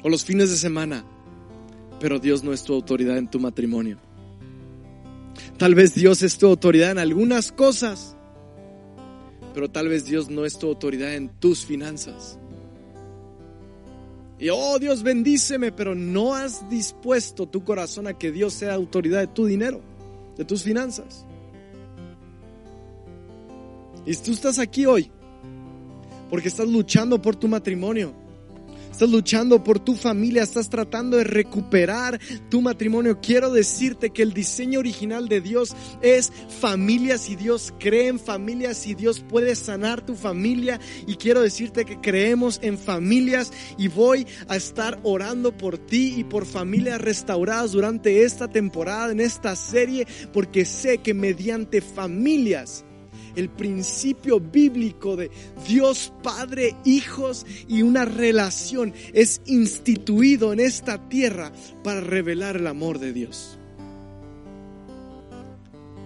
o 0.04 0.10
los 0.10 0.24
fines 0.24 0.50
de 0.50 0.58
semana, 0.58 1.06
pero 2.00 2.20
Dios 2.20 2.44
no 2.44 2.54
es 2.54 2.64
tu 2.64 2.74
autoridad 2.74 3.18
en 3.18 3.30
tu 3.30 3.40
matrimonio. 3.40 4.00
Tal 5.58 5.76
vez 5.76 5.94
Dios 5.96 6.22
es 6.22 6.38
tu 6.38 6.48
autoridad 6.48 6.92
en 6.92 7.00
algunas 7.00 7.52
cosas, 7.52 8.16
pero 9.54 9.70
tal 9.70 9.90
vez 9.90 10.06
Dios 10.06 10.30
no 10.30 10.46
es 10.46 10.58
tu 10.58 10.68
autoridad 10.68 11.16
en 11.16 11.30
tus 11.30 11.66
finanzas. 11.66 12.40
Y 14.40 14.50
oh 14.50 14.78
Dios 14.80 15.02
bendíceme, 15.02 15.72
pero 15.72 15.96
no 15.96 16.36
has 16.36 16.70
dispuesto 16.70 17.48
tu 17.48 17.64
corazón 17.64 18.06
a 18.08 18.14
que 18.14 18.32
Dios 18.32 18.54
sea 18.54 18.76
autoridad 18.76 19.20
de 19.20 19.28
tu 19.28 19.48
dinero, 19.48 19.82
de 20.38 20.46
tus 20.46 20.62
finanzas. 20.62 21.27
Y 24.08 24.16
tú 24.16 24.32
estás 24.32 24.58
aquí 24.58 24.88
hoy 24.88 25.12
porque 26.32 26.48
estás 26.48 26.68
luchando 26.68 27.22
por 27.22 27.36
tu 27.36 27.48
matrimonio 27.48 28.16
estás 28.98 29.12
luchando 29.12 29.64
por 29.64 29.78
tu 29.78 29.94
familia, 29.94 30.42
estás 30.42 30.72
tratando 30.72 31.18
de 31.18 31.24
recuperar 31.24 32.20
tu 32.50 32.64
matrimonio. 32.64 33.20
Quiero 33.22 33.52
decirte 33.52 34.10
que 34.10 34.24
el 34.24 34.34
diseño 34.34 34.80
original 34.80 35.30
de 35.30 35.40
Dios 35.40 35.76
es 36.02 36.34
familias 36.60 37.30
y 37.30 37.36
Dios 37.36 37.76
cree 37.80 38.08
en 38.08 38.18
familias 38.18 38.88
y 38.88 38.96
Dios 38.96 39.20
puede 39.20 39.54
sanar 39.54 40.04
tu 40.04 40.16
familia. 40.16 40.80
Y 41.06 41.14
quiero 41.18 41.42
decirte 41.42 41.86
que 41.86 42.02
creemos 42.02 42.60
en 42.64 42.80
familias 42.80 43.54
y 43.78 43.88
voy 43.88 44.26
a 44.48 44.56
estar 44.56 45.00
orando 45.04 45.56
por 45.56 45.78
ti 45.78 46.16
y 46.18 46.24
por 46.24 46.48
familias 46.48 47.00
restauradas 47.00 47.74
durante 47.74 48.24
esta 48.24 48.48
temporada, 48.48 49.12
en 49.12 49.20
esta 49.20 49.56
serie, 49.56 50.08
porque 50.34 50.66
sé 50.66 50.98
que 50.98 51.14
mediante 51.14 51.82
familias 51.82 52.84
el 53.38 53.50
principio 53.50 54.40
bíblico 54.40 55.16
de 55.16 55.30
Dios 55.68 56.12
Padre, 56.24 56.76
hijos 56.86 57.46
y 57.68 57.84
una 57.84 58.04
relación 58.04 58.94
es 59.14 59.42
instituido 59.46 60.54
en 60.54 60.60
esta 60.60 61.08
tierra 61.08 61.52
para 61.84 62.02
revelar 62.02 62.58
el 62.58 62.66
amor 62.66 62.98
de 62.98 63.14
Dios. 63.14 63.60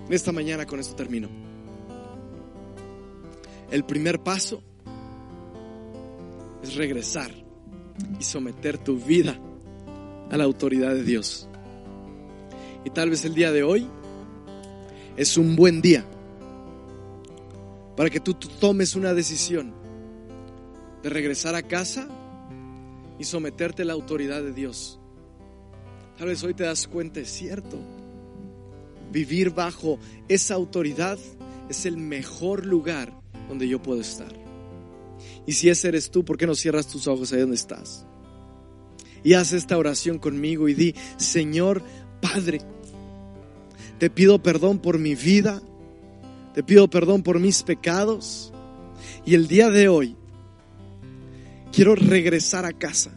Esta 0.10 0.34
mañana 0.34 0.66
con 0.66 0.82
esto 0.82 0.94
termino. 0.94 1.30
El 3.72 3.86
primer 3.86 4.20
paso 4.20 4.62
es 6.62 6.76
regresar 6.76 7.32
y 8.20 8.24
someter 8.24 8.78
tu 8.78 8.98
vida 8.98 9.40
a 10.30 10.36
la 10.36 10.44
autoridad 10.44 10.94
de 10.94 11.04
Dios. 11.04 11.48
Y 12.84 12.90
tal 12.90 13.10
vez 13.10 13.24
el 13.24 13.34
día 13.34 13.54
de 13.54 13.64
hoy 13.64 13.88
es 15.16 15.38
un 15.38 15.56
buen 15.56 15.82
día 15.82 16.06
para 18.02 18.10
que 18.10 18.20
tú, 18.20 18.34
tomes 18.34 18.96
una 18.96 19.14
decisión 19.14 19.76
de 21.04 21.10
regresar 21.12 21.54
a 21.54 21.62
casa 21.62 22.08
y 23.20 23.26
someterte 23.26 23.84
a 23.84 23.86
la 23.86 23.94
autoridad 23.94 24.42
de 24.42 24.54
Dios. 24.54 25.00
Tal 26.18 26.30
vez 26.30 26.42
hoy 26.44 26.56
te 26.56 26.64
das 26.64 26.88
cuenta, 26.88 27.20
es 27.20 27.30
cierto, 27.30 27.78
vivir 29.12 29.52
bajo 29.52 30.00
esa 30.28 30.56
autoridad 30.56 31.20
es 31.70 31.86
el 31.86 31.98
mejor 31.98 32.66
lugar 32.66 33.14
donde 33.48 33.68
yo 33.68 33.80
puedo 33.80 34.02
estar. 34.02 34.34
Y 35.46 35.52
si 35.52 35.70
ese 35.70 35.90
eres 35.90 36.10
tú, 36.10 36.26
¿por 36.26 36.38
qué 36.38 36.48
no 36.48 36.56
cierras 36.56 36.88
tus 36.88 37.06
ojos 37.06 37.32
ahí 37.34 37.42
donde 37.42 37.56
estás? 37.56 38.08
Y 39.24 39.34
haz 39.34 39.54
esta 39.54 39.78
oración 39.78 40.18
conmigo 40.18 40.68
y 40.68 40.74
di, 40.74 40.96
Señor 41.18 41.84
Padre, 42.20 42.62
te 44.00 44.10
pido 44.10 44.42
perdón 44.42 44.80
por 44.80 44.98
mi 44.98 45.14
vida, 45.14 45.62
te 46.54 46.64
pido 46.64 46.90
perdón 46.90 47.24
por 47.24 47.40
mis 47.40 47.64
pecados. 47.64 48.52
Y 49.26 49.36
el 49.36 49.48
día 49.48 49.70
de 49.70 49.88
hoy 49.88 50.16
quiero 51.72 51.96
regresar 51.96 52.66
a 52.66 52.74
casa. 52.74 53.12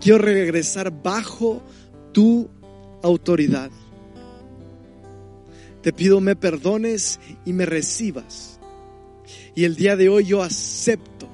Quiero 0.00 0.18
regresar 0.18 1.02
bajo 1.02 1.62
tu 2.12 2.48
autoridad. 3.02 3.70
Te 5.82 5.92
pido 5.92 6.20
me 6.20 6.36
perdones 6.36 7.18
y 7.44 7.52
me 7.52 7.66
recibas. 7.66 8.58
Y 9.54 9.64
el 9.64 9.76
día 9.76 9.96
de 9.96 10.08
hoy 10.08 10.24
yo 10.24 10.42
acepto 10.42 11.28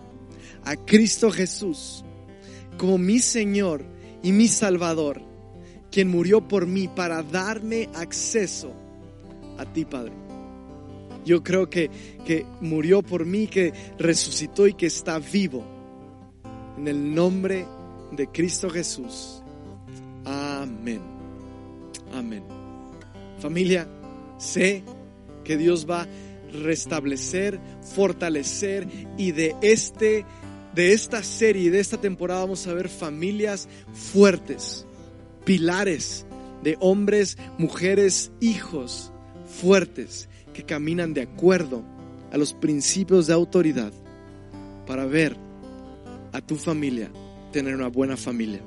a 0.64 0.76
Cristo 0.76 1.30
Jesús 1.30 2.04
como 2.78 2.98
mi 2.98 3.18
Señor 3.18 3.84
y 4.22 4.32
mi 4.32 4.48
Salvador, 4.48 5.22
quien 5.90 6.08
murió 6.08 6.48
por 6.48 6.66
mí 6.66 6.88
para 6.88 7.22
darme 7.22 7.88
acceso 7.94 8.72
a 9.58 9.64
ti, 9.64 9.84
Padre. 9.84 10.23
Yo 11.24 11.42
creo 11.42 11.70
que, 11.70 11.90
que 12.26 12.46
murió 12.60 13.02
por 13.02 13.24
mí, 13.24 13.46
que 13.46 13.72
resucitó 13.98 14.66
y 14.66 14.74
que 14.74 14.86
está 14.86 15.18
vivo. 15.18 15.64
En 16.76 16.88
el 16.88 17.14
nombre 17.14 17.66
de 18.12 18.26
Cristo 18.28 18.68
Jesús. 18.68 19.42
Amén. 20.24 21.00
Amén. 22.12 22.44
Familia, 23.38 23.88
sé 24.38 24.82
que 25.44 25.56
Dios 25.56 25.86
va 25.88 26.02
a 26.02 26.08
restablecer, 26.52 27.58
fortalecer 27.94 28.86
y 29.18 29.32
de 29.32 29.56
este 29.60 30.24
de 30.74 30.92
esta 30.92 31.22
serie, 31.22 31.70
de 31.70 31.78
esta 31.78 32.00
temporada 32.00 32.40
vamos 32.40 32.66
a 32.66 32.74
ver 32.74 32.88
familias 32.88 33.68
fuertes, 33.92 34.84
pilares 35.44 36.26
de 36.64 36.76
hombres, 36.80 37.38
mujeres, 37.58 38.32
hijos 38.40 39.12
fuertes 39.46 40.28
que 40.54 40.64
caminan 40.64 41.12
de 41.12 41.20
acuerdo 41.20 41.82
a 42.32 42.38
los 42.38 42.54
principios 42.54 43.26
de 43.26 43.34
autoridad 43.34 43.92
para 44.86 45.04
ver 45.04 45.36
a 46.32 46.40
tu 46.40 46.56
familia 46.56 47.10
tener 47.52 47.74
una 47.74 47.88
buena 47.88 48.16
familia. 48.16 48.60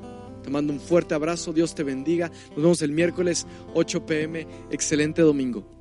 Te 0.43 0.49
mando 0.49 0.71
un 0.71 0.79
fuerte 0.79 1.15
abrazo, 1.15 1.51
Dios 1.51 1.75
te 1.75 1.83
bendiga. 1.83 2.31
Nos 2.49 2.57
vemos 2.57 2.81
el 2.81 2.91
miércoles 2.91 3.45
8 3.73 4.05
pm. 4.05 4.47
Excelente 4.71 5.21
domingo. 5.21 5.76